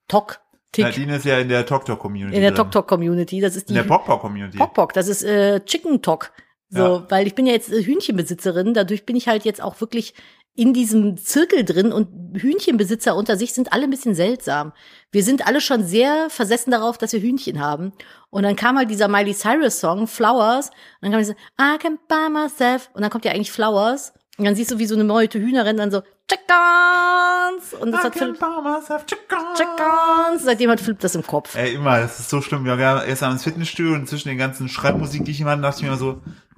[0.08, 0.40] Tok.
[0.72, 2.34] Tick Nadine ist ja in der TokTok-Community.
[2.34, 2.56] in der drin.
[2.56, 3.40] TokTok-Community.
[3.40, 4.58] Das ist In die der Pokpok-Community.
[4.58, 6.32] Pokpok, das ist äh, Chicken Tok.
[6.70, 7.06] So, Ja.
[7.10, 10.14] weil ich bin ja jetzt äh, Hühnchenbesitzerin, dadurch bin ich halt jetzt auch wirklich
[10.54, 12.08] in diesem Zirkel drin und
[12.38, 14.72] Hühnchenbesitzer unter sich sind alle ein bisschen seltsam.
[15.10, 17.92] Wir sind alle schon sehr versessen darauf, dass wir Hühnchen haben.
[18.30, 21.78] Und dann kam halt dieser Miley Cyrus Song, Flowers, und dann kam ich so, I
[21.78, 24.94] can buy myself, und dann kommt ja eigentlich Flowers, und dann siehst du, wie so
[24.94, 27.74] eine Meute Hühner rennen dann so, Chickens!
[27.80, 29.38] Und das I hat Philipp, buy myself chicken.
[29.56, 30.44] Chickens!
[30.44, 31.54] Seitdem hat Philipp das im Kopf.
[31.56, 32.64] Ey, immer, das ist so schlimm.
[32.64, 35.76] Wir waren erst am Fitnessstudio und zwischen den ganzen Schreibmusik, die ich immer hatte, dachte
[35.78, 36.12] ich mir immer so,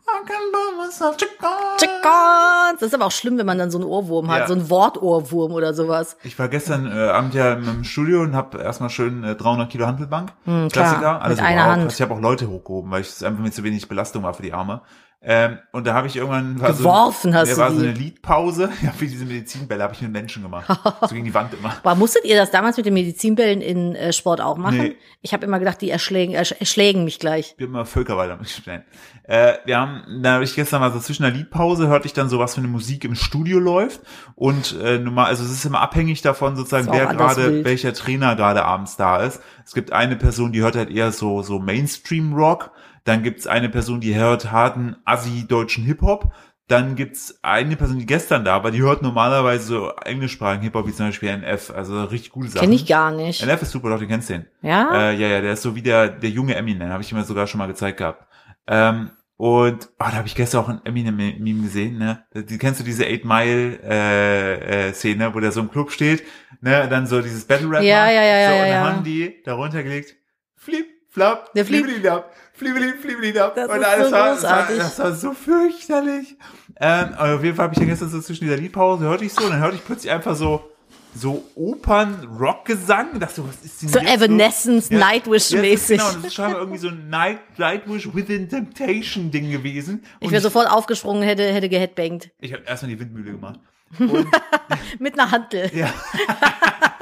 [0.07, 1.35] I can buy myself chicken.
[1.79, 2.81] Chickens!
[2.81, 4.47] Das ist aber auch schlimm, wenn man dann so einen Ohrwurm hat, Ja.
[4.49, 6.17] so einen Wortohrwurm oder sowas.
[6.25, 9.87] Ich war gestern äh, Abend ja im Studio und habe erstmal schön äh, 300 Kilo
[9.87, 10.33] Handelbank.
[10.45, 11.13] Hm, klar, Klassiker.
[11.15, 11.93] mit Alles einer Hand.
[11.93, 14.53] Ich habe auch Leute hochgehoben, weil es einfach mir zu wenig Belastung war für die
[14.53, 14.83] Arme.
[15.27, 17.89] Ähm, und da habe ich irgendwann war Geworfen so, hast ja, du war so die.
[17.89, 18.71] eine Liedpause.
[18.83, 20.67] Ja, für diese Medizinbälle habe ich mit Menschen gemacht.
[21.01, 21.75] so gegen die Wand immer.
[21.83, 24.79] Aber musstet ihr das damals mit den Medizinbällen in äh, Sport auch machen?
[24.79, 24.97] Nee.
[25.23, 27.55] Ich habe immer gedacht, die erschlägen, ersch erschlägen mich gleich.
[27.57, 28.83] Wir haben immer Völkerwald damit gespielt.
[29.23, 32.29] Äh, wir haben, da habe ich gestern mal so zwischen der Liedpause hörte ich dann
[32.29, 34.03] so, was für eine Musik im Studio läuft.
[34.35, 38.65] Und äh, normal, also es ist immer abhängig davon, sozusagen, wer gerade, welcher Trainer gerade
[38.67, 39.41] abends da ist.
[39.65, 42.73] Es gibt eine Person, die hört halt eher so, so Mainstream-Rock.
[43.05, 46.33] Dann gibt's eine Person, die hört harten Assi-deutschen Hip-Hop.
[46.67, 50.93] Dann gibt's eine Person, die gestern da war, die hört normalerweise so englischsprachigen Hip-Hop, wie
[50.93, 52.61] zum Beispiel NF, also richtig gute Sachen.
[52.63, 53.43] Kenne ich gar nicht.
[53.43, 54.47] NF ist super, doch, du kennst den.
[54.63, 55.11] Ja?
[55.11, 57.47] Äh, ja, ja, der ist so wie der, der junge Eminem, habe ich mir sogar
[57.47, 58.27] schon mal gezeigt gehabt.
[58.67, 62.25] Ähm, und oh, da habe ich gestern auch ein Eminem-Meme gesehen, ne?
[62.35, 66.23] Die, kennst du diese Eight Mile äh, äh, Szene, wo der so im Club steht,
[66.61, 66.89] ne?
[66.89, 67.83] Dann so dieses Battle Rap.
[67.83, 68.85] Ja, ja, ja, so, ja, und ja.
[68.85, 70.15] dann haben die darunter gelegt,
[70.55, 74.99] flip, flap, Der flip, flip, flip, Das und ist alles so war, das war, das
[74.99, 76.37] war so fürchterlich.
[76.81, 79.33] Ähm, aber auf jeden Fall habe ich dann gestern so zwischen dieser Liedpause, hörte ich
[79.33, 80.71] so, und dann hörte ich plötzlich einfach so,
[81.15, 83.21] so Opern-Rock-Gesang.
[83.21, 83.99] Dachte so, was ist denn So?
[84.01, 85.99] Evanescence, Ja, Nightwish-mäßig.
[85.99, 90.05] Ja, genau, das ist scheinbar irgendwie so ein Night, Nightwish Within Temptation Ding gewesen.
[90.19, 92.31] ich Und wäre sofort aufgesprungen, hätte, hätte geheadbangt.
[92.41, 93.61] ich habe erstmal die Windmühle gemacht.
[94.99, 95.71] Mit einer Hantel.
[95.73, 95.93] Ja.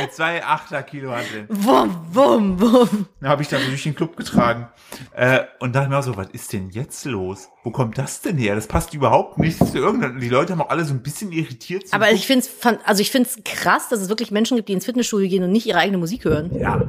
[0.00, 1.46] Mit zwei Achter Kilo Handeln.
[1.48, 3.06] Wum, wum, wum.
[3.20, 4.68] Dann habe ich dann durch den Club getragen.
[5.12, 7.48] Äh, und dachte mir auch so, was ist denn jetzt los?
[7.64, 8.54] Wo kommt das denn her?
[8.54, 10.20] Das passt überhaupt nicht zu irgendeinem.
[10.20, 11.84] Die Leute haben auch alle so ein bisschen irritiert.
[11.92, 14.84] Aber ich finde es also ich find's krass, dass es wirklich Menschen gibt, die ins
[14.84, 16.50] Fitnessstudio gehen und nicht ihre eigene Musik hören.
[16.58, 16.80] ja,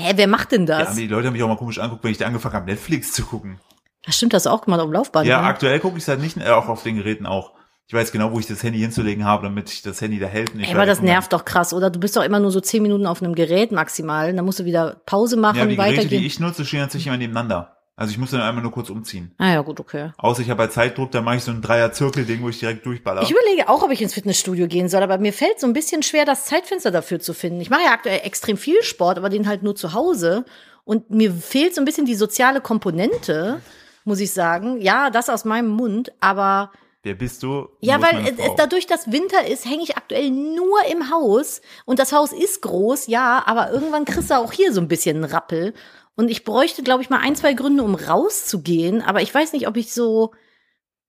[0.00, 0.88] Hä, wer macht denn ja, das?
[0.90, 3.12] aber die Leute haben mich auch mal komisch angeguckt, wenn ich da angefangen habe, Netflix
[3.12, 3.58] zu gucken.
[4.06, 5.26] Das stimmt, das auch gemacht auf dem Laufband.
[5.26, 5.48] Ja, ne?
[5.48, 7.52] aktuell gucke ich es halt nicht, äh, auch auf den Geräten auch.
[7.88, 10.68] Ich weiß genau, wo ich das Handy hinzulegen habe, damit ich das Handy da ich
[10.68, 11.88] Ey, aber das nervt doch krass, oder?
[11.88, 14.34] Du bist doch immer nur so zehn Minuten auf einem Gerät maximal.
[14.34, 16.20] Dann musst du wieder Pause machen, Ja, die Geräte, weitergehen.
[16.20, 17.78] die ich nutze, stehen tatsächlich immer nebeneinander.
[17.96, 19.34] Also ich muss dann einmal nur kurz umziehen.
[19.38, 20.10] ah ja, gut, okay.
[20.18, 23.22] Außer ich habe halt Zeitdruck, dann mache ich so ein Dreier-Zirkel-Ding, wo ich direkt durchballer.
[23.22, 26.02] Ich überlege auch, ob ich ins Fitnessstudio gehen soll, aber mir fällt so ein bisschen
[26.02, 27.60] schwer, das Zeitfenster dafür zu finden.
[27.62, 30.44] Ich mache ja aktuell extrem viel Sport, aber den halt nur zu Hause.
[30.84, 33.62] Und mir fehlt so ein bisschen die soziale Komponente,
[34.04, 34.78] muss ich sagen.
[34.82, 36.70] Ja, das aus meinem Mund, aber
[37.02, 37.68] Wer bist du?
[37.80, 41.60] ja, weil dadurch, dass Winter ist, hänge ich aktuell nur im Haus.
[41.84, 45.16] Und das Haus ist groß, ja, aber irgendwann kriegst du auch hier so ein bisschen
[45.16, 45.74] einen Rappel.
[46.16, 49.02] Und ich bräuchte, glaube ich, mal ein, zwei Gründe, um rauszugehen.
[49.02, 50.32] Aber ich weiß nicht, ob ich so,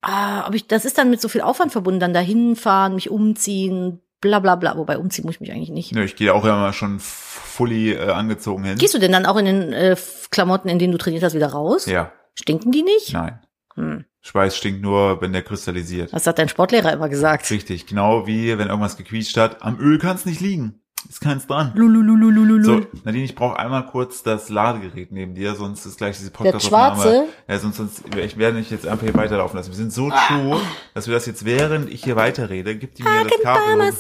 [0.01, 3.09] ah, ob ich, das ist dann mit so viel Aufwand verbunden, dann dahin fahren, mich
[3.09, 4.77] umziehen, bla bla bla.
[4.77, 5.93] Wobei umziehen muss ich mich eigentlich nicht.
[5.93, 8.77] Nö, ich gehe auch immer schon fully äh, angezogen hin.
[8.77, 9.95] Gehst du denn dann auch in den äh,
[10.29, 11.87] Klamotten, in denen du trainiert hast, wieder raus?
[11.87, 13.11] Ja, Stinken die nicht?
[13.11, 13.39] nein.
[13.75, 14.05] Hm.
[14.21, 16.13] Schweiß stinkt nur, wenn der kristallisiert.
[16.13, 17.49] Das hat dein Sportlehrer immer gesagt.
[17.49, 19.61] Richtig, genau wie wenn irgendwas gequietscht hat.
[19.61, 20.81] Am Öl kann es nicht liegen.
[21.07, 21.71] Ist keins dran.
[21.75, 22.63] Lulululululul.
[22.63, 27.01] So, Nadine, ich brauche einmal kurz das Ladegerät neben dir, sonst ist gleich diese Podcast-Aufnahme.
[27.01, 27.27] schwarze?
[27.47, 29.69] Ja, sonst, sonst ich werde nicht jetzt einfach hier weiterlaufen lassen.
[29.69, 30.59] Wir sind so true,
[30.93, 33.93] dass wir das jetzt während ich hier weiterrede, gibt die mir das Kabel.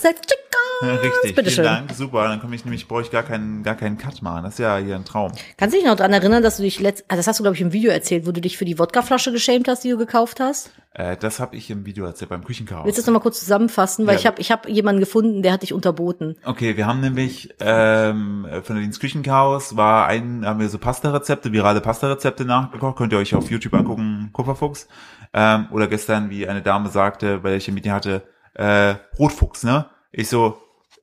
[0.81, 1.63] Ja, richtig, Bitte vielen schön.
[1.65, 2.27] Dank, super.
[2.27, 4.43] Dann komme ich nämlich, brauche ich gar keinen, gar keinen Cut machen.
[4.43, 5.31] Das ist ja hier ein Traum.
[5.57, 7.55] Kannst du dich noch dran erinnern, dass du dich letzt, ah, das hast du glaube
[7.55, 10.39] ich im Video erzählt, wo du dich für die Wodkaflasche geschämt hast, die du gekauft
[10.39, 10.71] hast?
[10.93, 12.85] Äh, das habe ich im Video erzählt beim Küchenchaos.
[12.85, 14.19] Willst du das noch mal kurz zusammenfassen, weil Ja.
[14.19, 16.35] ich habe ich hab jemanden gefunden, der hat dich unterboten.
[16.45, 21.51] Okay, wir haben nämlich ähm, von der Dienst Küchenchaos war ein, haben wir so Pasta-Rezepte,
[21.51, 22.95] virale Pasta-Rezepte nachgekocht.
[22.97, 24.87] Könnt ihr euch auf YouTube angucken, Kupferfuchs.
[25.33, 28.23] Ähm, oder gestern, wie eine Dame sagte, bei der ich ein Meeting hatte,
[28.55, 29.85] äh, Rotfuchs, ne?
[30.11, 30.57] Ich so,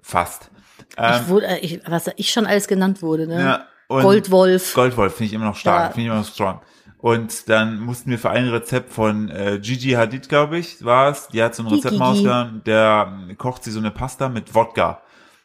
[0.07, 0.51] fast.
[0.97, 3.41] Ähm, ich wurde, äh, ich, was ich schon alles genannt wurde, ne?
[3.41, 4.75] ja, Goldwolf.
[4.75, 5.87] Goldwolf finde ich immer noch stark, Ja.
[5.89, 6.61] finde ich immer noch strong.
[6.99, 11.29] Und dann mussten wir für ein Rezept von äh, Gigi Hadid, glaube ich, war es.
[11.29, 15.03] Die hat so ein Rezept rausgehauen, der ähm, kocht sie so eine Pasta mit Wodka.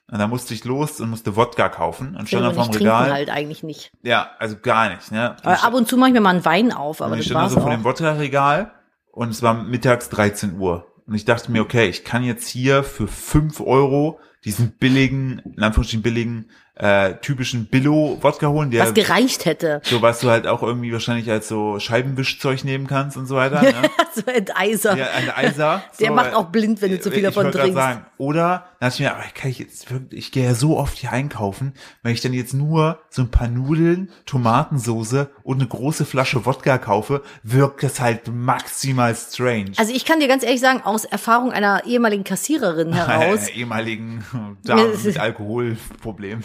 [0.09, 3.12] Und da musste ich los und musste Wodka kaufen und stand dann vorm Regal.
[3.12, 3.91] halt eigentlich nicht.
[4.03, 5.36] Ja, also gar nicht, ne?
[5.43, 7.32] Aber ab und zu mache ich mir mal einen Wein auf, aber und ich das
[7.32, 7.84] stand dann war's so vor dem.
[7.84, 8.72] Wodka-Regal
[9.12, 10.88] und es war mittags 13 Uhr.
[11.07, 15.63] Und ich dachte mir, okay, ich kann jetzt hier für 5 Euro diesen billigen, in
[15.63, 16.45] Anführungsstrichen billigen,
[16.76, 19.82] äh, typischen Billo-Wodka holen, der Was gereicht hätte.
[19.84, 23.61] so was du halt auch irgendwie wahrscheinlich als so Scheibenwischzeug nehmen kannst und so weiter.
[23.72, 23.89] Ne?
[24.13, 24.97] so Enteiser.
[24.97, 25.84] ja, ein Eiser.
[25.99, 27.74] Der so, macht auch blind, wenn du zu viel davon trinkst.
[27.74, 28.05] Sagen.
[28.17, 30.97] Oder, da dachte ich mir, aber kann ich jetzt wirklich, ich gehe ja so oft
[30.97, 36.05] hier einkaufen, wenn ich dann jetzt nur so ein paar Nudeln, Tomatensoße und eine große
[36.05, 39.72] Flasche Wodka kaufe, wirkt das halt maximal strange.
[39.78, 44.26] Also ich kann dir ganz ehrlich sagen, aus Erfahrung einer ehemaligen Kassiererin heraus, Einer ehemaligen
[44.63, 46.43] Dame mit Alkoholproblemen.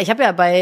[0.00, 0.60] Ich habe ja bei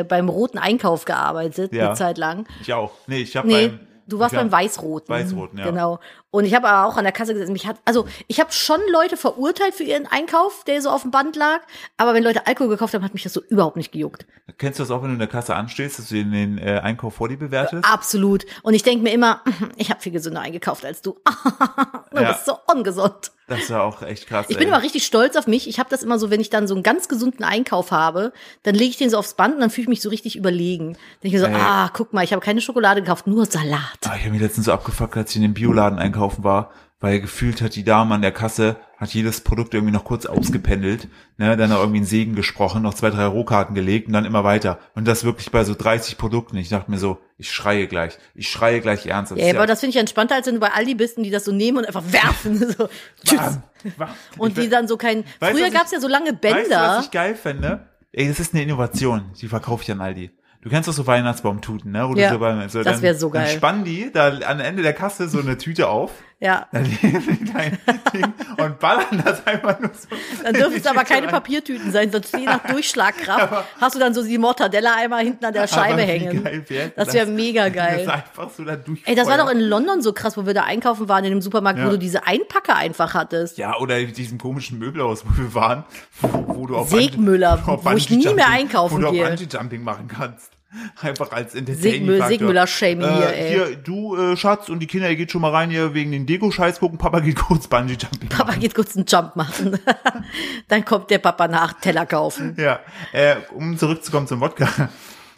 [0.00, 1.86] äh, beim roten Einkauf gearbeitet, Ja.
[1.88, 2.46] eine Zeit lang.
[2.60, 2.92] Ich auch.
[3.06, 5.08] Nee, ich habe Nee, beim, du warst hab- beim Weißroten.
[5.14, 5.64] Weißroten, ja.
[5.66, 5.98] Genau.
[6.30, 7.52] Und ich habe aber auch an der Kasse gesessen.
[7.52, 11.12] Mich hat, also ich habe schon Leute verurteilt für ihren Einkauf, der so auf dem
[11.12, 11.60] Band lag.
[11.96, 14.26] Aber wenn Leute Alkohol gekauft haben, hat mich das so überhaupt nicht gejuckt.
[14.58, 16.80] Kennst du das auch, wenn du in der Kasse anstehst, dass du den, den äh,
[16.82, 17.84] Einkauf vor dir bewertest?
[17.88, 18.44] Absolut.
[18.64, 19.42] Und ich denke mir immer,
[19.76, 21.12] ich habe viel gesünder eingekauft als du.
[22.10, 22.32] du Ja.
[22.32, 23.30] bist so ungesund.
[23.46, 24.46] Das war auch echt krass.
[24.48, 24.72] Ich bin ey.
[24.72, 25.68] immer richtig stolz auf mich.
[25.68, 28.32] Ich habe das immer so, wenn ich dann so einen ganz gesunden Einkauf habe,
[28.62, 30.96] dann lege ich den so aufs Band und dann fühle ich mich so richtig überlegen.
[31.22, 31.54] Denke ich mir so, Ey.
[31.54, 33.98] ah, guck mal, ich habe keine Schokolade gekauft, nur Salat.
[34.04, 36.70] Ah, ich habe mich letztens so abgefuckt, als ich in den Bioladen einkaufen war,
[37.00, 41.08] weil gefühlt hat die Dame an der Kasse, hat jedes Produkt irgendwie noch kurz ausgependelt,
[41.36, 44.44] ne, dann noch irgendwie einen Segen gesprochen, noch zwei, drei Rohkarten gelegt und dann immer
[44.44, 44.78] weiter.
[44.94, 46.56] Und das wirklich bei so 30 Produkten.
[46.56, 49.32] Ich dachte mir so, ich schreie gleich, ich schreie gleich ernst.
[49.32, 51.30] Das Ja, aber das finde ich entspannter, als wenn du bei Aldi bist und die
[51.30, 52.56] das so nehmen und einfach werfen.
[52.78, 52.88] so,
[53.24, 53.38] tschüss.
[53.38, 54.08] Bam, bam.
[54.38, 55.24] Und Ich die dann so kein.
[55.40, 56.96] Weißt früher gab's ich- ja so lange Weißt du, Bänder.
[56.98, 57.88] was ich geil fände?
[58.12, 60.30] Ey, das ist eine Innovation, die verkaufe ich an Aldi.
[60.62, 62.08] Du kennst doch so Weihnachtsbaumtuten, ne?
[62.08, 63.44] Wo Ja, so bei, so, das dann- wär so geil.
[63.44, 66.12] Dann spannen die da am Ende der Kasse so eine Tüte auf
[66.44, 66.66] ja.
[66.72, 67.78] Dann nehmen die dein
[68.12, 70.08] Ding und ballern das einfach nur so.
[70.42, 71.32] Dann dürfen es aber keine rein.
[71.32, 75.52] Papiertüten sein, sonst je nach Durchschlagkraft hast du dann so die Mortadella einmal hinten an
[75.54, 76.44] der Scheibe Aber hängen.
[76.44, 78.08] geil wär Das wäre mega Das geil.
[78.10, 78.76] einfach so da.
[79.06, 81.40] Ey, das war doch in London so krass, wo wir da einkaufen waren in dem
[81.40, 81.90] Supermarkt, wo Ja.
[81.90, 83.58] du diese Einpacker einfach hattest.
[83.58, 85.84] Ja, oder in diesem komischen Möbelhaus, wo wir waren,
[86.20, 89.24] wo, wo du auf Segmüller, auf wo ich nie mehr einkaufen wo du gehe.
[89.24, 90.50] auch Bungee-Jumping machen kannst.
[91.02, 92.28] Einfach als Segmüll- Entertainment-Faktor.
[92.28, 93.48] Segmüller-Shaming hier, ey.
[93.50, 96.26] Hier, du, äh, Schatz, und die Kinder, ihr geht schon mal rein hier wegen den
[96.26, 96.98] Deko-Scheiß gucken.
[96.98, 98.60] Papa geht kurz Bungee-Jumping Papa machen.
[98.60, 99.78] geht kurz einen Jump machen.
[100.68, 102.56] Dann kommt der Papa nach, Teller kaufen.
[102.58, 102.80] Ja,
[103.12, 104.68] äh, um zurückzukommen zum Wodka.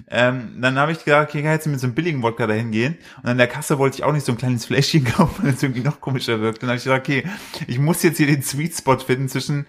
[0.08, 2.96] Ähm, dann habe ich gedacht, okay, kann jetzt mit so einem billigen Wodka dahin gehen.
[3.22, 5.62] Und an der Kasse wollte ich auch nicht so ein kleines Fläschchen kaufen, weil es
[5.62, 6.62] irgendwie noch komischer wirkt.
[6.62, 7.24] Dann habe ich gedacht, okay,
[7.66, 9.66] ich muss jetzt hier den Sweet Spot finden zwischen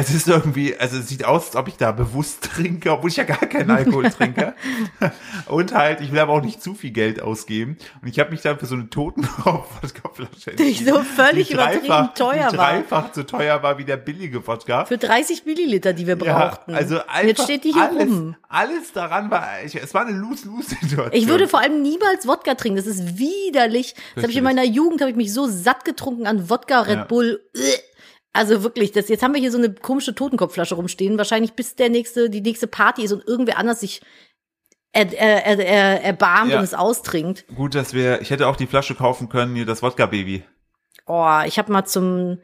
[0.00, 3.16] es ist irgendwie, also es sieht aus, als ob ich da bewusst trinke, obwohl ich
[3.16, 4.54] ja gar keinen Alkohol trinke.
[5.46, 7.76] Und halt, ich will aber auch nicht zu viel Geld ausgeben.
[8.00, 12.50] Und ich habe mich dann für so eine Totenraub-Wodka-Flasche Die so völlig die übertrieben teuer
[12.52, 12.72] die war.
[12.72, 14.84] dreifach so teuer war wie der billige Wodka.
[14.84, 16.72] Für 30 Milliliter, die wir brauchten.
[16.72, 18.36] Ja, also einfach Jetzt steht die hier alles, rum.
[18.48, 21.10] Alles daran war, ich, es war eine Lose-Lose-Situation.
[21.12, 22.76] Ich würde vor allem niemals Wodka trinken.
[22.76, 23.94] Das ist widerlich.
[24.14, 26.96] Das habe ich in meiner Jugend, habe ich mich so satt getrunken an Wodka, Red
[26.98, 27.04] Ja.
[27.04, 27.40] Bull.
[28.32, 31.18] Also wirklich, das, jetzt haben wir hier so eine komische Totenkopfflasche rumstehen.
[31.18, 34.00] Wahrscheinlich bis der nächste, die nächste Party ist und irgendwer anders sich
[34.92, 36.58] er, er, er, er erbarmt Ja.
[36.58, 37.46] und es austrinkt.
[37.54, 40.44] Gut, dass wir, ich hätte auch die Flasche kaufen können, hier das Wodka-Baby.
[41.06, 42.38] Oh, ich habe mal zum,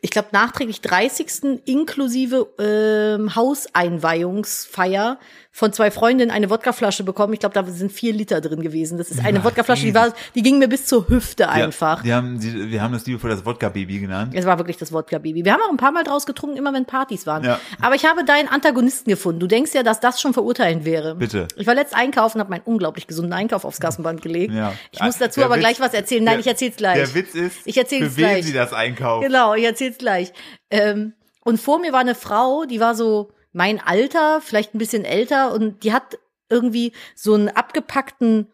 [0.00, 1.60] ich glaube, nachträglich 30.
[1.66, 5.18] inklusive ähm, Hauseinweihungsfeier
[5.58, 7.32] von zwei Freundinnen eine Wodkaflasche bekommen.
[7.32, 8.96] Ich glaube, da sind vier Liter drin gewesen.
[8.96, 11.98] Das ist eine Wodkaflasche, die war, die ging mir bis zur Hüfte einfach.
[11.98, 14.34] Ja, die haben, die, wir haben das liebevoll das Wodka-Baby genannt.
[14.36, 15.44] Es war wirklich das Wodka-Baby.
[15.44, 17.42] Wir haben auch ein paar Mal draus getrunken, immer wenn Partys waren.
[17.42, 17.58] Ja.
[17.82, 19.40] Aber ich habe deinen Antagonisten gefunden.
[19.40, 21.16] Du denkst ja, dass das schon verurteilend wäre.
[21.16, 21.48] Bitte.
[21.56, 24.54] Ich war letzt einkaufen, habe meinen unglaublich gesunden Einkauf aufs Kassenband gelegt.
[24.54, 24.74] Ja.
[24.92, 26.22] Ich muss dazu Der aber Witz- gleich was erzählen.
[26.22, 26.94] Nein, der- ich erzähl's gleich.
[26.98, 28.46] Der Witz ist, Ich erzähl's für wen gleich.
[28.46, 29.26] sie das einkaufen.
[29.26, 30.32] Genau, ich erzähl's gleich.
[30.70, 35.04] Ähm, und vor mir war eine Frau, die war so mein Alter, vielleicht ein bisschen
[35.04, 36.16] älter und die hat
[36.48, 38.46] irgendwie so einen abgepackten,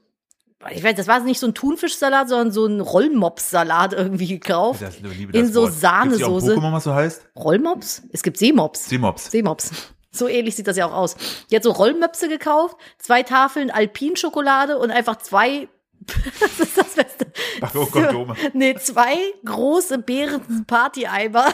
[0.70, 4.80] ich weiß, das war nicht so ein Thunfischsalat, sondern so ein Rollmops-Salat irgendwie gekauft.
[4.80, 5.72] Das Liebe, in das so Wort.
[5.72, 6.54] Gibt's Sahnesoße.
[6.54, 7.28] Pokémon, was so heißt?
[7.36, 8.02] Rollmops?
[8.12, 8.88] Es gibt Seemops.
[8.88, 9.30] Seemops.
[9.30, 9.72] Seemops.
[10.10, 11.16] So ähnlich sieht das ja auch aus.
[11.50, 15.68] Die hat so Rollmöpse gekauft, zwei Tafeln Alpinschokolade und einfach zwei
[16.40, 17.26] das ist das Beste.
[17.60, 18.36] Ach, oh Kondome.
[18.52, 21.52] Nee, zwei große Behrensen-Party-Eimer.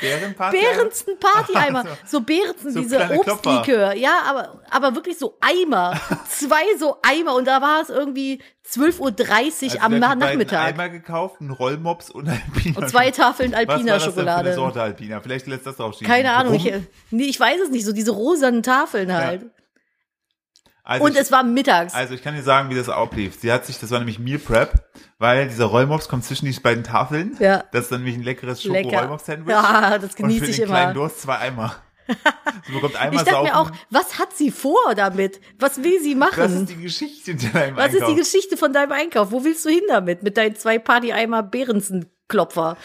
[0.00, 0.58] Bärenparty?
[0.58, 1.84] Behrensen Partyeimer.
[2.06, 2.98] So Behrensen, so diese.
[3.18, 3.94] Obstlikör.
[3.94, 5.98] Ja, aber, aber wirklich so Eimer.
[6.28, 7.34] Zwei so Eimer.
[7.34, 10.60] Und da war es irgendwie 12.30 Uhr Also am Nachmittag.
[10.74, 12.78] Eimer gekauft, einen Rollmops und Alpina.
[12.78, 14.48] Und zwei Tafeln Was war das denn für Alpina-Schokolade.
[14.48, 15.20] eine Sorte Alpina?
[15.20, 16.10] Vielleicht lässt das draufstehen.
[16.10, 16.54] Keine Ahnung.
[16.54, 16.72] Ich,
[17.10, 17.84] nee, ich weiß es nicht.
[17.84, 19.46] So diese rosanen Tafeln halt.
[20.90, 21.94] Also Und ich, es war mittags.
[21.94, 23.38] Also ich kann dir sagen, wie das ablief.
[23.40, 24.72] Sie hat sich, das war nämlich Meal Prep,
[25.18, 27.36] weil dieser Rollmops kommt zwischen die beiden Tafeln.
[27.38, 27.62] Ja.
[27.70, 28.88] Das ist dann nämlich ein leckeres Lecker.
[28.90, 29.50] Schoko-Rollmops-Sandwich.
[29.52, 30.94] Ja, das genieße Und für ich den kleinen immer.
[30.94, 31.76] Durst zwei Eimer.
[32.66, 33.44] Sie bekommt einmal Ich dachte saufen.
[33.44, 35.40] mir auch, was hat sie vor damit?
[35.60, 36.32] Was will sie machen?
[36.38, 38.08] das ist die Geschichte hinter deinem Was ist Einkauf.
[38.10, 39.30] die Geschichte von deinem Einkauf?
[39.30, 40.24] Wo willst du hin damit?
[40.24, 42.76] Mit deinen zwei Party-Eimer Behrensen-Klopfer.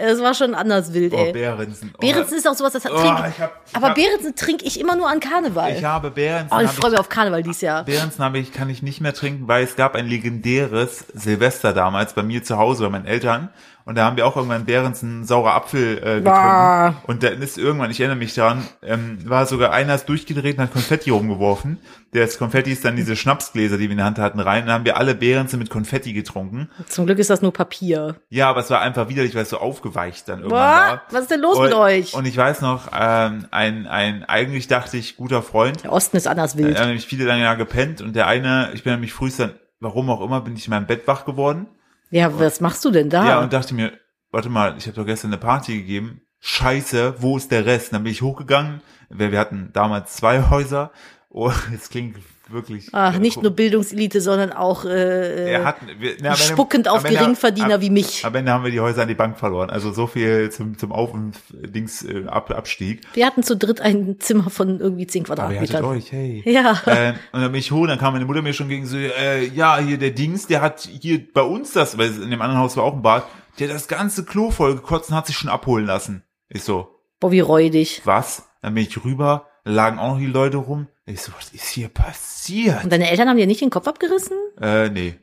[0.00, 1.32] Es war schon anders wild, Oh, ey.
[1.32, 1.92] Behrensen.
[1.96, 3.18] Oh, Behrensen ist auch sowas, das hat Oh, trink.
[3.34, 5.72] ich hab- ich aber hab- Behrensen trinke ich immer nur an Karneval.
[5.76, 6.56] Ich habe Behrensen.
[6.56, 7.84] oh, ich freue mich auf Karneval dieses Jahr.
[7.84, 12.14] Behrensen habe ich, kann ich nicht mehr trinken, weil es gab ein legendäres Silvester damals
[12.14, 13.50] bei mir zu Hause, bei meinen Eltern.
[13.84, 16.24] Und da haben wir auch irgendwann Behrensen saurer Apfel äh, getrunken.
[16.24, 16.94] Bah.
[17.06, 20.64] Und dann ist irgendwann, ich erinnere mich daran, ähm, war sogar einer ist durchgedreht und
[20.64, 21.78] hat Konfetti rumgeworfen.
[22.12, 24.62] Das Konfetti ist dann diese Schnapsgläser, die wir in der Hand hatten, rein.
[24.62, 26.68] Und dann haben wir alle Behrensen mit Konfetti getrunken.
[26.88, 28.16] Zum Glück ist das nur Papier.
[28.28, 31.02] Ja, aber es war einfach widerlich, weil es so aufgeweicht dann irgendwann Boah, war.
[31.10, 32.14] was ist denn los und, mit euch?
[32.14, 36.26] Und ich weiß noch, ähm, ein, ein, eigentlich dachte ich, guter Freund, Der Osten ist
[36.26, 36.78] anders wild.
[36.78, 40.10] haben nämlich viele lange Jahre gepennt und der eine, ich bin nämlich frühst dann, warum
[40.10, 41.66] auch immer, bin ich in meinem Bett wach geworden.
[42.10, 43.26] Ja, was machst du denn da?
[43.26, 43.92] Ja, und dachte mir,
[44.30, 46.22] warte mal, ich habe doch gestern eine Party gegeben.
[46.40, 47.92] Scheiße, wo ist der Rest?
[47.92, 48.82] Dann bin ich hochgegangen.
[49.08, 50.90] Wir, wir hatten damals zwei Häuser.
[51.28, 52.16] Oh, es klingt
[52.52, 52.88] wirklich.
[52.92, 56.88] Ach, nicht äh, nur Bildungselite, sondern auch äh, er hat, wir, na, am Ende- spuckend
[56.88, 58.24] auf Geringverdiener am- wie mich.
[58.24, 59.70] Am Ende haben wir die Häuser an die Bank verloren.
[59.70, 63.02] Also so viel zum, zum Auf- und Dings, äh, Ab, Abstieg.
[63.14, 65.84] Wir hatten zu dritt ein Zimmer von irgendwie 10 Aber ihr hattet Quadratmetern.
[65.84, 66.42] euch, hey.
[66.46, 66.80] Ja.
[66.86, 69.44] Ähm, und dann bin ich hoch, dann kam meine Mutter mir schon gegen so, äh,
[69.46, 72.76] ja, hier der Dings, der hat hier bei uns das, weil in dem anderen Haus
[72.76, 73.24] war auch ein Bad,
[73.58, 76.24] der das ganze Klo voll gekotzt und hat sich schon abholen lassen.
[76.48, 76.88] Ich so,
[77.20, 78.00] Boah, wie räudig.
[78.04, 78.48] was?
[78.62, 80.88] Dann bin ich rüber, lagen auch noch die Leute rum.
[81.12, 82.84] Ich so, was ist hier passiert?
[82.84, 84.36] Und deine Eltern haben dir nicht den Kopf abgerissen?
[84.60, 85.14] Äh, nee.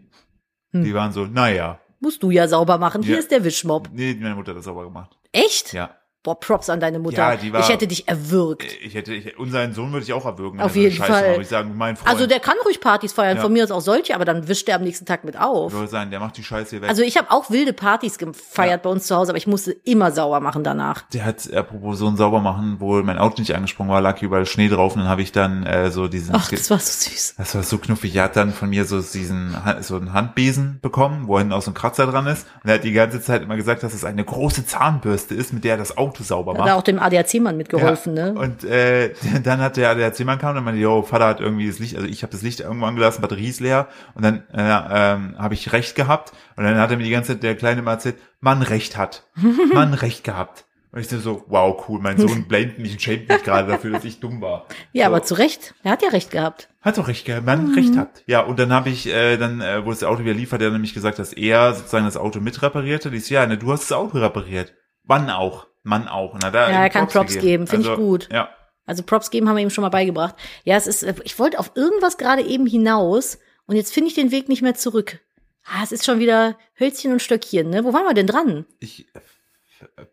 [0.71, 0.83] Hm.
[0.83, 1.79] Die waren so, naja.
[1.99, 3.01] Musst du ja sauber machen.
[3.03, 3.19] Hier Ja.
[3.19, 3.89] ist der Wischmob.
[3.93, 5.17] Nee, meine Mutter hat das sauber gemacht.
[5.31, 5.73] Echt?
[5.73, 5.95] Ja.
[6.27, 7.19] Boah, Props an deine Mutter.
[7.19, 8.65] Ja, die war- ich hätte dich erwürgt.
[8.83, 10.59] Ich hätte, ich, unseren Sohn würde ich auch erwürgen.
[10.59, 11.37] Auf jeden Scheiße Fall.
[11.41, 12.09] ich sagen, mein Freund.
[12.09, 13.43] Also der kann ruhig Partys feiern, Ja.
[13.43, 15.71] von mir aus auch solche, aber dann wischt er am nächsten Tag mit auf.
[15.71, 16.89] würde sagen, der macht die Scheiße hier weg.
[16.89, 20.11] Also ich habe auch wilde Partys gefeiert bei uns zu Hause, aber ich musste immer
[20.11, 21.03] sauer machen danach.
[21.13, 24.45] Der hat, apropos so ein sauber machen, wo mein Auto nicht angesprungen war, lag überall
[24.45, 27.35] Schnee drauf und dann habe ich dann äh, so diesen, Ach, das war so süß.
[27.37, 31.27] das war so knuffig, er hat dann von mir so diesen, so einen Handbesen bekommen,
[31.27, 33.55] wo hinten auch so ein Kratzer dran ist und er hat die ganze Zeit immer
[33.55, 36.69] gesagt, dass es eine große Zahnbürste ist, mit der er das Auto sauber Da macht.
[36.69, 38.31] hat auch dem ADAC-Mann mitgeholfen, Ja.
[38.31, 38.39] ne?
[38.39, 39.13] Und äh,
[39.43, 42.07] dann hat der, der Zimmer kam und meinte, yo, Vater hat irgendwie das Licht, also
[42.07, 45.71] ich habe das Licht irgendwo angelassen, Batterie ist leer und dann äh, ähm, habe ich
[45.73, 48.61] recht gehabt und dann hat er mir die ganze Zeit der Kleine mal erzählt, Mann
[48.61, 49.27] recht hat,
[49.73, 50.65] Mann recht gehabt.
[50.93, 54.05] Und ich so, wow, cool, mein Sohn blamet mich und schämt mich gerade dafür, dass
[54.05, 54.65] ich dumm war.
[54.93, 55.11] Ja, so.
[55.13, 55.75] aber zu Recht.
[55.83, 56.69] Er hat ja recht gehabt.
[56.81, 58.23] Hat doch recht gehabt, Mann recht hat.
[58.25, 60.71] Ja, und dann habe ich, äh, dann, äh, wo das Auto wieder lief, hat er
[60.71, 63.11] nämlich gesagt, dass er sozusagen das Auto mit reparierte.
[63.11, 64.73] Die ist, ja, ne, du hast das Auto repariert.
[65.03, 65.67] Wann auch?
[65.87, 66.33] Mann auch.
[66.33, 67.65] Und hat er Ja, er kann Props gegeben.
[67.65, 68.29] geben, finde ich Also, gut.
[68.31, 68.49] Ja.
[68.85, 70.35] Also Props geben haben wir ihm schon mal beigebracht.
[70.63, 74.31] Ja, es ist, ich wollte auf irgendwas gerade eben hinaus und jetzt finde ich den
[74.31, 75.19] Weg nicht mehr zurück.
[75.65, 77.83] Ah, es ist schon wieder Hölzchen und Stöckchen, ne?
[77.83, 78.65] Wo waren wir denn dran?
[78.79, 79.05] Ich,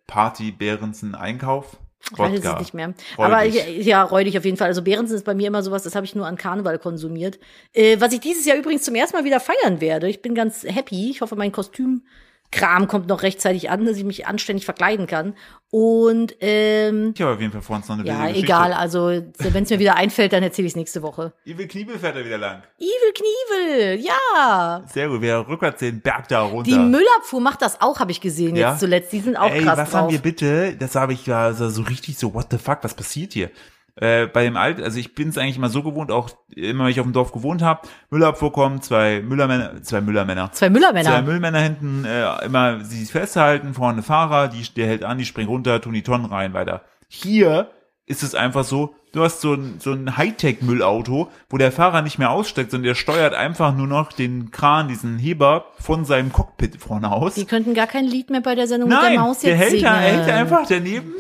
[0.07, 1.77] Party, Behrensen, Einkauf.
[2.13, 2.55] Ich weiß Wodka.
[2.55, 2.89] es nicht mehr.
[2.89, 3.19] Räudig.
[3.19, 4.67] Aber ich, ja, räudig auf jeden Fall.
[4.69, 7.39] Also Behrensen ist bei mir immer sowas, das habe ich nur an Karneval konsumiert.
[7.73, 10.09] Äh, was ich dieses Jahr übrigens zum ersten Mal wieder feiern werde.
[10.09, 11.11] Ich bin ganz happy.
[11.11, 12.03] Ich hoffe, mein Kostüm
[12.55, 15.35] Kram kommt noch rechtzeitig an, dass ich mich anständig verkleiden kann.
[15.71, 18.73] Und ähm, Ich habe auf jeden Fall vor uns noch eine ja, egal.
[18.73, 21.33] Also wenn es mir wieder einfällt, dann erzähle ich es nächste Woche.
[21.45, 22.63] Evil Kniebel fährt er wieder lang.
[22.79, 24.85] Evil Knievel, ja.
[24.87, 26.71] Sehr gut, wir rückwärts den Berg da runter.
[26.71, 28.71] Die Müllabfuhr macht das auch, habe ich gesehen Ja?
[28.71, 29.13] jetzt zuletzt.
[29.13, 30.01] Die sind auch Ey, krass was drauf.
[30.03, 30.77] haben wir bitte?
[30.79, 33.51] Das habe ich ja so so richtig so, what the fuck, was passiert hier?
[33.97, 36.91] Äh, bei dem Alt, also ich bin es eigentlich immer so gewohnt, auch immer wenn
[36.91, 40.51] ich auf dem Dorf gewohnt habe, Müllabfuhr kommen, zwei Müllermänner, zwei Müllermänner.
[40.51, 41.11] Zwei Müllermänner.
[41.11, 45.49] Zwei Müllmänner hinten, äh, immer sie festhalten, vorne Fahrer, die, der hält an, die springen
[45.49, 46.83] runter, tun die Tonnen rein, weiter.
[47.09, 47.71] Hier
[48.07, 52.19] ist es einfach so, du hast so ein, so ein Hightech-Müllauto, wo der Fahrer nicht
[52.19, 56.77] mehr aussteigt, sondern der steuert einfach nur noch den Kran, diesen Heber von seinem Cockpit
[56.83, 57.35] vorne aus.
[57.35, 59.61] die könnten gar kein Lied mehr bei der Sendung mit der Nein, Maus der jetzt
[59.61, 59.85] hält, singen.
[59.85, 61.15] da, er hält einfach daneben,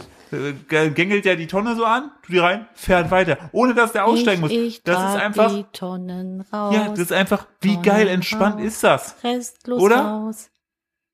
[0.68, 4.40] gängelt ja die Tonne so an, tut die rein, fährt weiter, ohne dass der aussteigen
[4.40, 4.50] muss.
[4.50, 6.74] ich, ich das ist einfach, die Tonnen raus.
[6.74, 8.64] ja, das ist einfach, wie geil entspannt raus.
[8.64, 9.16] ist das?
[9.24, 9.96] Restlos Oder?
[10.00, 10.50] raus.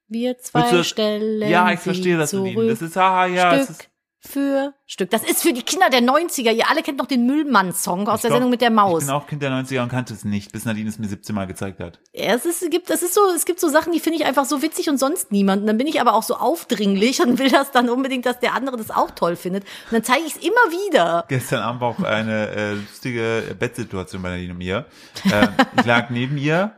[0.08, 2.46] Wir zwei das- stellen Ja, ich verstehe das, zurück.
[2.54, 2.68] Nadine.
[2.70, 3.89] Das ist, haha, ja, es Stück ist,
[4.20, 5.10] für Stück.
[5.10, 6.52] Das ist für die Kinder der 90er.
[6.52, 9.02] Ihr alle kennt noch den Müllmann-Song aus Ich der glaub, Sendung mit der Maus.
[9.02, 11.34] Ich bin auch Kind der 90er und kannte es nicht, bis Nadine es mir 17
[11.34, 12.00] Mal gezeigt hat.
[12.12, 14.26] Ja, es, ist, es gibt, es ist so, es gibt so Sachen, die finde ich
[14.26, 15.62] einfach so witzig und sonst niemand.
[15.62, 18.54] Und dann bin ich aber auch so aufdringlich und will das dann unbedingt, dass der
[18.54, 19.64] andere das auch toll findet.
[19.64, 21.24] Und dann zeige ich es immer wieder.
[21.28, 24.86] Gestern Abend war auch eine äh, lustige Bettsituation bei Nadine und mir.
[25.32, 25.48] Ähm,
[25.78, 26.76] ich lag neben ihr,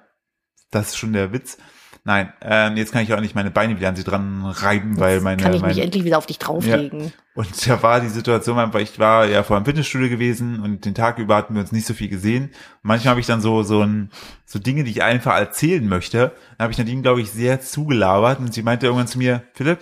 [0.71, 1.59] das ist schon der Witz.
[2.05, 5.21] Nein, ähm, jetzt kann ich auch nicht meine Beine wieder an sie dran reiben, weil
[5.21, 7.13] meine, Kann ich meine mich endlich wieder auf dich drauflegen.
[7.35, 10.97] Und da war die Situation einfach, ich war ja vor einem Fitnessstudio gewesen und den
[10.97, 12.51] Tag über hatten wir uns nicht so viel gesehen.
[12.83, 14.11] Manchmal habe ich dann so, so ein,
[14.45, 16.33] so Dinge, die ich einfach erzählen möchte.
[16.59, 19.79] Da habe ich Nadine, glaube ich, sehr zugelabert und sie meinte irgendwann zu mir, Philipp,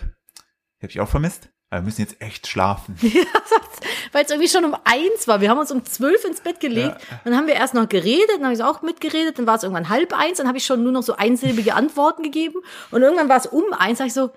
[0.77, 2.97] ich habe dich auch vermisst, aber wir müssen jetzt echt schlafen.
[4.13, 5.41] Weil es irgendwie schon um eins war.
[5.41, 6.97] Wir haben uns um zwölf ins Bett gelegt.
[7.25, 9.89] Dann haben wir erst noch geredet, dann habe ich auch mitgeredet, dann war es irgendwann
[9.89, 12.61] halb eins, dann habe ich schon nur noch so einsilbige Antworten gegeben.
[12.91, 14.31] Und irgendwann war es um eins, sag ich so,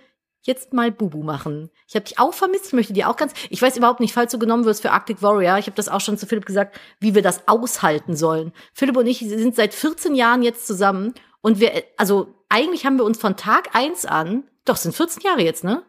[0.43, 1.69] jetzt mal Bubu machen.
[1.87, 4.31] Ich habe dich auch vermisst, ich möchte dir auch ganz, ich weiß überhaupt nicht, falls
[4.31, 7.15] du genommen wirst für Arctic Warrior, ich habe das auch schon zu Philipp gesagt, wie
[7.15, 8.51] wir das aushalten sollen.
[8.73, 13.05] Philipp und ich sind seit 14 Jahren jetzt zusammen und wir, also eigentlich haben wir
[13.05, 15.83] uns von Tag eins an, doch, es sind 14 Jahre jetzt, ne?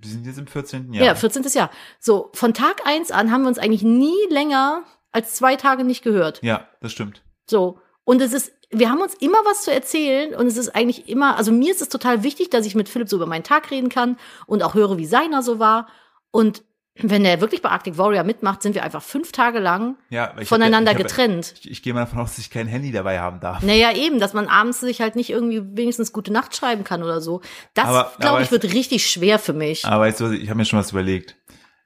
[0.00, 0.92] Wir sind jetzt im 14.
[0.92, 1.16] Ja, Jahr.
[1.16, 1.42] 14.
[1.52, 1.70] Jahr.
[2.00, 6.02] So, von Tag eins an haben wir uns eigentlich nie länger als zwei Tage nicht
[6.02, 6.42] gehört.
[6.42, 7.22] Ja, das stimmt.
[7.48, 7.78] So.
[8.04, 11.36] Und es ist, wir haben uns immer was zu erzählen und es ist eigentlich immer,
[11.36, 13.88] also mir ist es total wichtig, dass ich mit Philipp so über meinen Tag reden
[13.88, 14.16] kann
[14.46, 15.88] und auch höre, wie seiner so war.
[16.30, 16.64] Und
[16.96, 20.46] wenn er wirklich bei Arctic Warrior mitmacht, sind wir einfach fünf Tage lang Ja, hab
[20.46, 21.54] voneinander ja, ich hab, getrennt.
[21.60, 23.62] Ich, ich gehe mal davon aus, dass ich kein Handy dabei haben darf.
[23.62, 27.20] Naja, eben, dass man abends sich halt nicht irgendwie wenigstens gute Nacht schreiben kann oder
[27.20, 27.40] so.
[27.74, 29.84] Das, glaube ich, wird richtig schwer für mich.
[29.84, 31.36] Aber weißt du, ich habe mir schon was überlegt.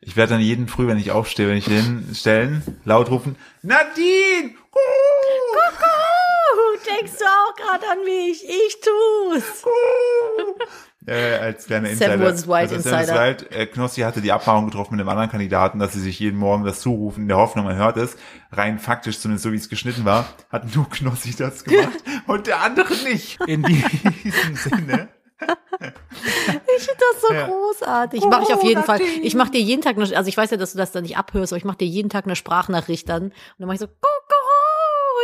[0.01, 4.55] Ich werde dann jeden Früh, wenn ich aufstehe, wenn ich hinstellen, laut rufen, Nadine!
[4.73, 4.79] Uh,
[6.87, 8.45] denkst du auch gerade an mich?
[8.45, 9.65] Ich tu's.
[11.09, 12.19] Äh, als kleiner Insider.
[12.19, 12.47] vs.
[12.47, 13.01] Wild Also Seven vs.
[13.09, 13.25] Insider.
[13.27, 16.39] Wild, äh, Knossi hatte die Abmachung getroffen mit einem anderen Kandidaten, dass sie sich jeden
[16.39, 18.17] Morgen das zurufen, in der Hoffnung, man hört es.
[18.53, 22.61] Rein faktisch, zumindest so wie es geschnitten war, hat nur Knossi das gemacht und der
[22.63, 23.39] andere nicht.
[23.47, 25.09] In diesem Sinne.
[25.41, 27.47] Ich finde das so Ja.
[27.47, 28.25] großartig.
[28.25, 29.01] Mache ich auf jeden Fall.
[29.23, 31.17] Ich mache dir jeden Tag, eine, also ich weiß ja, dass du das dann nicht
[31.17, 33.25] abhörst, aber ich mache dir jeden Tag eine Sprachnachricht dann.
[33.25, 33.87] Und dann mache ich so,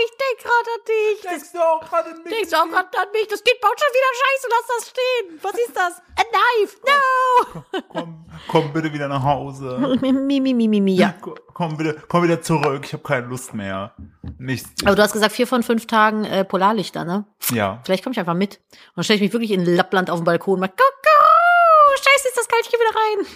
[0.04, 1.20] ich denk gerade an dich.
[1.22, 2.32] Denkst du auch gerade an mich?
[2.32, 3.28] denkst du auch gerade an mich?
[3.28, 5.40] Das Kind baut schon wieder Scheiße, lass das stehen.
[5.42, 6.02] Was ist das?
[6.16, 7.82] A knife, no.
[7.88, 9.98] Komm, komm bitte wieder nach Hause.
[10.00, 11.14] Mi, mi, mi, mi, mi, ja.
[11.52, 12.82] Komm bitte, komm wieder zurück.
[12.84, 13.94] Ich habe keine Lust mehr.
[14.38, 14.70] Nichts.
[14.84, 17.26] Aber du hast gesagt, vier von fünf Tagen äh, Polarlichter, ne?
[17.50, 17.80] Ja.
[17.84, 18.60] Vielleicht komme ich einfach mit.
[18.70, 22.28] Und dann stelle ich mich wirklich in Lappland auf den Balkon und mach, Kuckuck, Scheiße,
[22.28, 23.26] ist das kalt, ich geh wieder rein.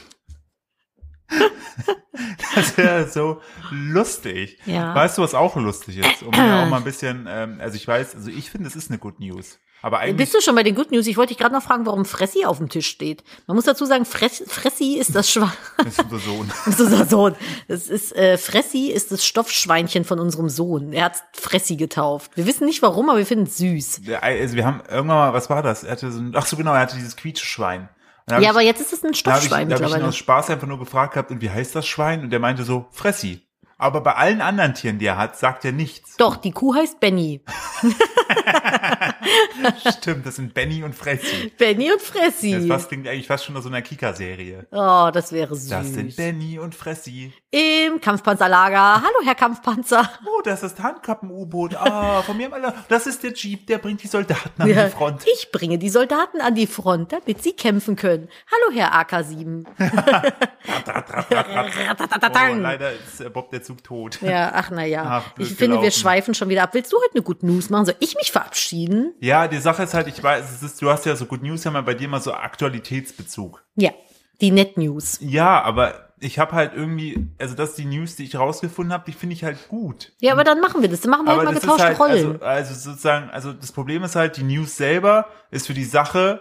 [2.54, 4.58] Das wäre so lustig.
[4.66, 4.94] Ja.
[4.94, 6.22] Weißt du, was auch lustig ist?
[6.22, 8.90] Um ja auch mal ein bisschen, ähm, also ich weiß, also ich finde, es ist
[8.90, 9.60] eine Good News.
[9.80, 11.06] Aber eigentlich, Bist du schon bei den Good News?
[11.06, 13.22] Ich wollte dich gerade noch fragen, warum Fressi auf dem Tisch steht.
[13.46, 15.52] Man muss dazu sagen, Fress, Fressi ist das Schwein.
[15.76, 16.50] das ist unser Sohn.
[16.64, 17.36] Das ist unser Sohn.
[17.68, 20.92] Das ist, äh, Fressi ist das Stoffschweinchen von unserem Sohn.
[20.92, 22.32] Er hat Fressi getauft.
[22.34, 24.00] Wir wissen nicht warum, aber wir finden es süß.
[24.20, 25.84] Also wir haben irgendwann mal, was war das?
[25.84, 27.88] Er hatte so ein, ach so genau, er hatte dieses Quietscheschwein.
[28.30, 29.86] Hab Ja, ich- aber jetzt ist es ein da habe ich, Stoffschwein da hab ich
[29.86, 30.08] ihn mittlerweile.
[30.08, 32.22] aus Spaß einfach nur gefragt gehabt, und wie heißt das Schwein?
[32.22, 33.42] Und der meinte so, Fressi.
[33.80, 36.16] Aber bei allen anderen Tieren, die er hat, sagt er nichts.
[36.16, 37.42] Doch, die Kuh heißt Benny.
[39.98, 41.52] Stimmt, das sind Benny und Fressi.
[41.56, 42.66] Benny und Das Fressi.
[42.68, 44.66] fast, klingt eigentlich fast schon nach so einer Kika-Serie.
[44.70, 45.68] Oh, das wäre süß.
[45.70, 47.32] Das sind Benny und Fressi.
[47.50, 48.96] Im Kampfpanzerlager.
[49.02, 50.08] Hallo, Herr Kampfpanzer.
[50.26, 51.74] Oh, das ist das Handkappen-U-Boot.
[51.76, 52.74] Ah, von mir mal.
[52.88, 55.24] Das ist der Jeep, der bringt die Soldaten an Ja, die Front.
[55.32, 58.28] Ich bringe die Soldaten an die Front, damit sie kämpfen können.
[58.52, 59.64] Hallo, Herr AK-7.
[60.70, 64.20] Oh, leider ist äh, Bob der Zug tot.
[64.22, 65.04] Ja, ach na ja.
[65.06, 66.00] Ach, blöd ich finde, wir gelaufen.
[66.00, 66.74] schweifen schon wieder ab.
[66.74, 67.86] Willst du heute eine Good News machen?
[67.86, 68.57] Soll ich mich verabschieden?
[68.58, 69.14] Verabschieden.
[69.20, 71.64] Ja, die Sache ist halt, ich weiß, es ist, du hast ja so Good News,
[71.64, 73.64] ja mal bei dir mal so Aktualitätsbezug.
[73.76, 73.90] Ja,
[74.40, 75.18] die Net News.
[75.20, 79.04] Ja, aber ich habe halt irgendwie, also das ist die News, die ich rausgefunden habe,
[79.06, 80.12] die finde ich halt gut.
[80.20, 81.00] Ja, aber dann machen wir das.
[81.00, 82.42] Dann machen wir halt mal getauschte halt, Rollen.
[82.42, 86.40] also, also sozusagen, also das Problem ist halt, die News selber ist für die Sache,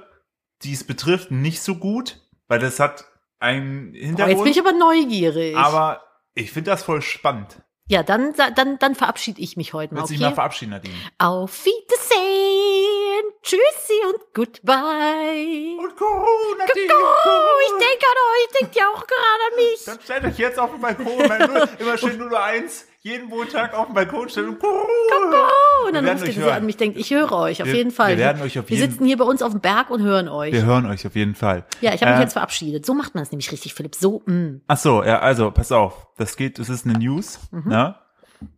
[0.64, 3.06] die es betrifft, nicht so gut, weil das hat
[3.40, 4.44] einen oh, jetzt Hintergrund.
[4.44, 5.56] bin ich aber neugierig.
[5.56, 6.02] aber
[6.34, 7.62] ich finde das voll spannend.
[7.90, 10.02] Ja, dann, dann, dann verabschiede ich mich heute mal.
[10.02, 10.18] Willst Okay?
[10.20, 10.94] dich mal verabschieden, Nadine?
[11.18, 13.24] Auf Wiedersehen.
[13.42, 15.78] Tschüssi und goodbye.
[15.80, 19.84] Und Corona, Nadine, Oh, ich denke an euch, denkt ja auch gerade an mich.
[19.86, 23.86] Dann stellt euch jetzt auf den Balkon, weil nur, immer schön 001, jeden Montag auf
[23.88, 26.54] den Balkon stellen und Oh, und dann Wir ruft ihr, hören.
[26.58, 28.12] an mich denkt, ich höre euch, auf Wir- jeden Fall.
[28.12, 30.28] wir werden euch auf wir jeden- sitzen hier bei uns auf dem Berg und hören
[30.28, 30.52] euch.
[30.54, 31.66] Wir hören euch auf jeden Fall.
[31.82, 32.86] Ja, ich habe mich Äh, jetzt verabschiedet.
[32.86, 33.96] So macht man es nämlich richtig, Philipp.
[33.96, 34.62] So, mm.
[34.68, 36.08] Ach so, ja, also, pass auf.
[36.18, 37.70] Das geht, es ist eine News, Mhm.
[37.70, 37.96] ne?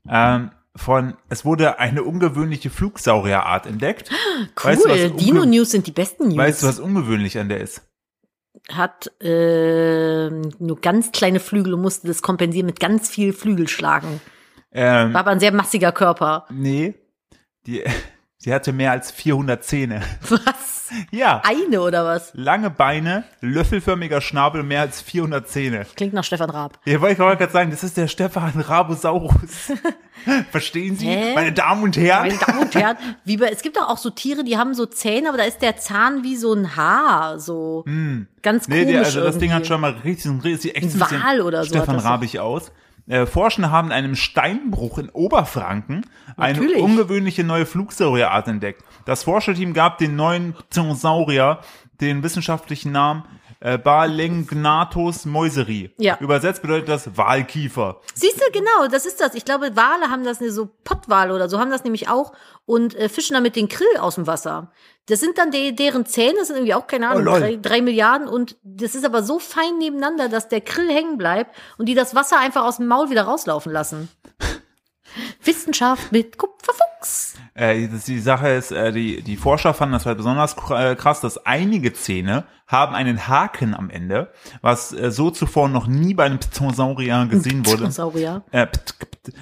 [0.09, 4.09] Ähm, von, es wurde eine ungewöhnliche Flugsaurierart entdeckt.
[4.63, 4.71] Cool.
[4.71, 6.37] Weißt du, Dino-News sind die besten News.
[6.37, 7.81] Weißt du, was ungewöhnlich an der ist?
[8.71, 14.21] Hat äh, nur ganz kleine Flügel und musste das kompensieren mit ganz viel Flügelschlagen.
[14.72, 16.45] Ähm, War aber ein sehr massiger Körper.
[16.51, 16.93] nee,
[17.65, 17.84] die,
[18.38, 20.01] sie hatte mehr als 400 Zähne.
[20.30, 20.78] Was?
[21.11, 22.32] Ja, Eine oder was?
[22.34, 25.86] lange Beine, löffelförmiger Schnabel, mehr als 400 Zähne.
[25.95, 26.80] Klingt nach Stefan Raab.
[26.86, 29.72] Ja, wollte ich gerade sagen, das ist der Stefan Rabosaurus.
[30.51, 31.36] Verstehen Sie, Hä?
[31.36, 32.28] meine Damen und Herren?
[32.30, 34.88] Meine Damen und Herren, wie bei, es gibt doch auch so Tiere, die haben so
[34.88, 37.84] Zähne, aber da ist der Zahn wie so ein Haar, so
[38.41, 38.74] ganz Hm.
[38.74, 39.55] Nee, komisch der, also das Ding irgendwie.
[39.57, 41.97] hat schon mal richtig, richtig echt Ein Wal oder so Stefan.
[41.97, 42.72] Rabig aus.
[43.10, 46.05] Äh, Forschende haben in einem Steinbruch in Oberfranken
[46.38, 46.82] eine Natürlich.
[46.82, 48.84] ungewöhnliche neue Flugsaurierart entdeckt.
[49.05, 51.60] Das Forscherteam gab den neuen Dinosaurier
[51.99, 53.24] den wissenschaftlichen Namen
[53.62, 55.93] äh, Balengnathus moiseri.
[55.97, 56.18] Ja.
[56.20, 57.99] Übersetzt bedeutet das Walkiefer.
[58.14, 59.36] Siehst du, genau, das ist das.
[59.36, 62.32] Ich glaube, Wale haben das, so Pottwale oder so haben das nämlich auch
[62.66, 64.72] und äh, fischen damit den Krill aus dem Wasser.
[65.07, 67.82] Das sind dann de deren Zähne, das sind irgendwie auch, keine Ahnung, Oh, drei, drei
[67.82, 71.95] Milliarden und das ist aber so fein nebeneinander, dass der Krill hängen bleibt und die
[71.95, 74.10] das Wasser einfach aus dem Maul wieder rauslaufen lassen.
[75.43, 76.48] Wissenschaft mit Kupferfuchs.
[77.53, 81.45] Äh, die Sache ist, äh, die, die Forscher fanden das halt besonders äh, krass, dass
[81.45, 84.31] einige Zähne haben einen Haken am Ende,
[84.61, 87.77] was äh, so zuvor noch nie bei einem Pterosaurier gesehen wurde.
[87.77, 88.43] Dinosaurier.
[88.51, 88.67] Äh,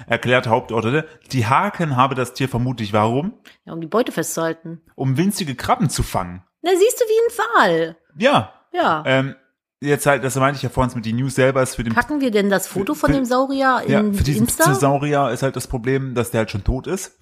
[0.06, 1.06] erklärte Hauptorte.
[1.32, 3.34] Die Haken habe das Tier vermutlich warum?
[3.64, 4.80] Ja, um die Beute festzuhalten.
[4.94, 6.42] Um winzige Krabben zu fangen.
[6.62, 7.96] Na, siehst du wie ein Wal.
[8.16, 8.52] Ja.
[8.72, 9.02] Ja.
[9.06, 9.34] Ähm,
[9.80, 12.20] jetzt halt, das meinte ich ja vorhin mit die News selber ist für den Packen
[12.20, 14.64] wir denn das Foto von für- dem Saurier in ja, für diesen Insta?
[14.64, 17.18] Pterosaurier ist halt das Problem, dass der halt schon tot ist.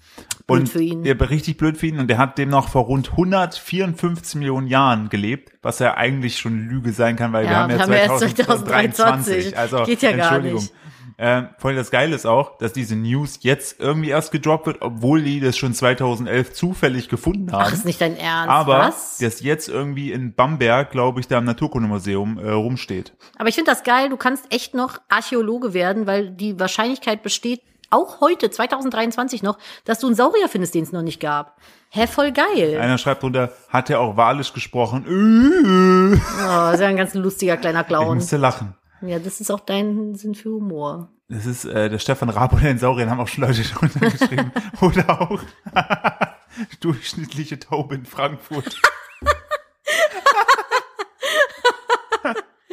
[0.47, 1.05] Blöd Und für ihn.
[1.05, 1.99] Ja, richtig blöd für ihn.
[1.99, 6.93] Und der hat demnach vor rund 154 Millionen Jahren gelebt, was ja eigentlich schon Lüge
[6.93, 9.53] sein kann, weil wir Ja, haben ja wir haben ja erst 2023.
[9.53, 9.57] 2023.
[9.57, 10.61] Also, Geht ja gar Entschuldigung.
[10.61, 10.73] nicht.
[11.19, 14.81] Ähm, vor allem das Geile ist auch, dass diese News jetzt irgendwie erst gedroppt wird,
[14.81, 17.63] obwohl die das schon 2011 zufällig gefunden haben.
[17.67, 18.49] Ach, ist nicht dein Ernst.
[18.49, 19.17] aber Was?
[19.17, 23.13] das jetzt irgendwie in Bamberg, glaube ich, da im Naturkundemuseum äh, rumsteht.
[23.37, 27.61] Aber ich finde das geil, du kannst echt noch Archäologe werden, weil die Wahrscheinlichkeit besteht,
[27.89, 31.57] auch heute, 2023 noch, dass du einen Saurier findest, den es noch nicht gab.
[31.89, 32.77] Hä, voll geil.
[32.79, 35.05] Einer schreibt drunter, hat er auch walisch gesprochen?
[35.07, 38.15] Oh, ist ja ein ganz lustiger kleiner ich Clown.
[38.17, 38.75] musste lachen.
[39.01, 41.09] Ja, das ist auch dein Sinn für Humor.
[41.29, 44.51] Das ist äh, der Stefan Raab und den Sauriern haben auch schon Leute drunter geschrieben.
[44.81, 45.41] Oder auch
[46.79, 48.81] durchschnittliche Taube in Frankfurt.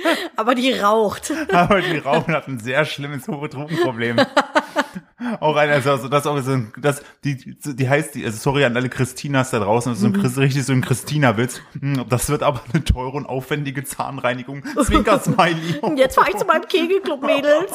[0.37, 1.33] Aber die raucht.
[1.53, 4.17] Aber die Rauchen hat ein sehr schlimmes Drogenproblem.
[5.41, 8.65] auch einer, also das ist auch so ein, das, die, die heißt, die, also sorry
[8.65, 11.61] an alle Christinas da draußen, das ist so ein, Chris- richtig so ein Christina-Witz.
[11.81, 14.63] Hm, Das wird aber eine teure und aufwendige Zahnreinigung.
[14.85, 15.81] Zwinker Smiley.
[15.97, 17.73] Jetzt fahr ich zu meinem Kegelclub, Mädels.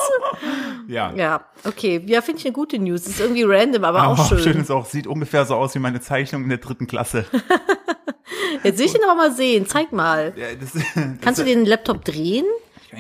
[0.88, 1.12] Ja.
[1.14, 2.02] Ja, okay.
[2.06, 3.08] Ja, finde ich eine gute News.
[3.08, 4.40] Ist irgendwie random, aber Aber auch schön.
[4.40, 7.26] schön ist auch, sieht ungefähr so aus wie meine Zeichnung in der dritten Klasse.
[8.64, 9.68] Jetzt will ich den aber mal sehen.
[9.68, 10.34] Zeig mal.
[10.36, 10.72] Ja, das,
[11.22, 12.46] Kannst du den Laptop drehen?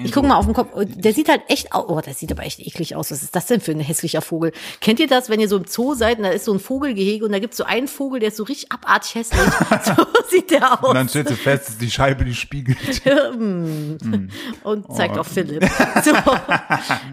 [0.03, 0.69] Ich guck mal auf den Kopf.
[0.85, 1.85] Der sieht halt echt aus.
[1.87, 3.09] Oh, der sieht aber echt eklig aus.
[3.09, 4.51] Was ist das denn für ein hässlicher Vogel?
[4.81, 7.25] Kennt ihr das, wenn ihr so im Zoo seid und da ist so ein Vogelgehege
[7.25, 9.41] und da gibt's so einen Vogel, der ist so richtig abartig hässlich.
[9.85, 9.93] so
[10.29, 10.89] sieht der aus.
[10.89, 12.77] Und dann stellst du fest, dass die Scheibe die spiegelt.
[14.63, 15.21] und zeigt Oh.
[15.21, 15.67] auf Philipp.
[16.03, 16.11] So.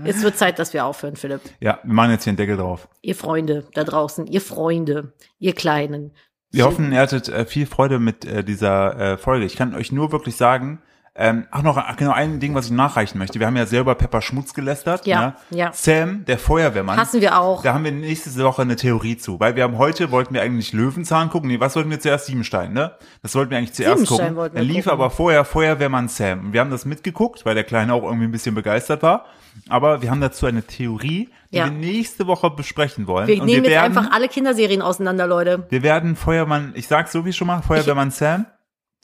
[0.04, 1.40] Es wird Zeit, dass wir aufhören, Philipp.
[1.60, 2.88] Ja, wir machen jetzt hier einen Deckel drauf.
[3.00, 6.12] Ihr Freunde da draußen, ihr Freunde, ihr Kleinen.
[6.52, 9.44] Wir hoffen, ihr hattet äh, viel Freude mit äh, dieser äh, Folge.
[9.44, 10.80] Ich kann euch nur wirklich sagen,
[11.18, 13.40] Ähm, ach noch, ach genau, ein Ding, was ich nachreichen möchte.
[13.40, 15.06] Wir haben ja sehr über Pepper Schmutz gelästert.
[15.06, 15.34] Ja, ne?
[15.48, 15.70] ja.
[15.72, 16.98] Sam, der Feuerwehrmann.
[16.98, 17.62] Hassen wir auch.
[17.62, 20.74] Da haben wir nächste Woche eine Theorie zu, weil wir haben heute wollten wir eigentlich
[20.74, 21.48] Löwenzahn gucken.
[21.48, 22.26] Nee, was wollten wir zuerst?
[22.26, 22.92] Siebenstein, ne?
[23.22, 24.36] Das wollten wir eigentlich zuerst Siebenstein gucken.
[24.36, 24.92] wollten wir Dann lief gucken.
[24.92, 26.40] aber vorher Feuerwehrmann Sam.
[26.46, 29.24] Und wir haben das mitgeguckt, weil der Kleine auch irgendwie ein bisschen begeistert war.
[29.68, 31.64] Aber wir haben dazu eine Theorie, die Ja.
[31.64, 33.26] wir nächste Woche besprechen wollen.
[33.26, 35.66] Wir Und nehmen wir jetzt werden, einfach alle Kinderserien auseinander, Leute.
[35.70, 38.46] wir werden Feuermann, ich sag's so wie schon mal, Feuerwehrmann Sam,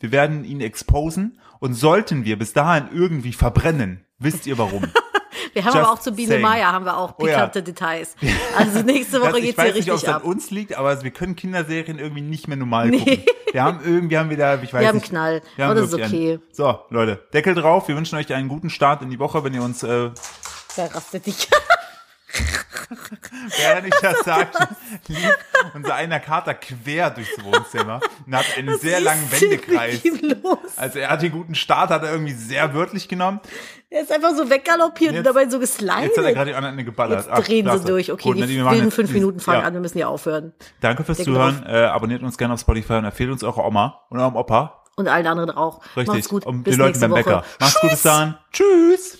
[0.00, 4.84] wir werden ihn exposen und sollten wir bis dahin irgendwie verbrennen, wisst ihr warum?
[5.54, 6.38] Wir haben Just aber auch zu Biene.
[6.38, 7.34] Meier haben wir auch Oh ja.
[7.34, 8.16] pikante Details.
[8.56, 10.24] Also nächste Woche Das- ich geht's weiß hier nicht, ob richtig es ab.
[10.24, 13.18] an uns liegt, aber wir können Kinderserien irgendwie nicht mehr normal gucken.
[13.52, 15.10] Wir haben irgendwie, haben wir da, ich weiß Wir haben nicht.
[15.10, 15.42] Knall.
[15.56, 16.30] wir haben Aber das ist okay.
[16.34, 16.42] einen.
[16.52, 17.86] So, Leute, Deckel drauf.
[17.86, 20.08] Wir wünschen euch einen guten Start in die Woche, wenn ihr uns, äh,
[20.76, 21.48] Da rastet dich.
[23.58, 24.68] während ich das sagte,
[25.08, 25.36] lief
[25.74, 30.02] unser einer Kater quer durchs Wohnzimmer und hat einen sehr langen Wendekreis.
[30.42, 30.78] Was?
[30.78, 33.40] Also er hat den guten Start, hat er irgendwie sehr wörtlich genommen.
[33.90, 36.34] Er ist einfach so weggaloppiert und Jetzt- dabei so Jetzt hat er geslidet.
[36.34, 37.26] gerade die anderen geballert.
[37.28, 37.80] Jetzt drehen klasse.
[37.80, 38.12] sie durch.
[38.12, 39.66] Okay, Gut, wir wilden jetzt fünf Minuten fangen ja.
[39.66, 40.52] an, wir müssen hier aufhören.
[40.80, 41.64] Danke fürs Deckel Zuhören.
[41.66, 44.82] Äh, abonniert uns gerne auf Spotify und empfehlt uns eure Oma und eurem Opa.
[44.96, 45.80] Und allen anderen auch.
[45.96, 46.06] Richtig.
[46.06, 46.46] Macht's gut.
[46.46, 47.24] Und Bis den Leuten beim Woche.
[47.24, 47.44] Bäcker.
[47.60, 48.38] Macht's gut, bis dann.
[48.52, 49.18] Tschüss.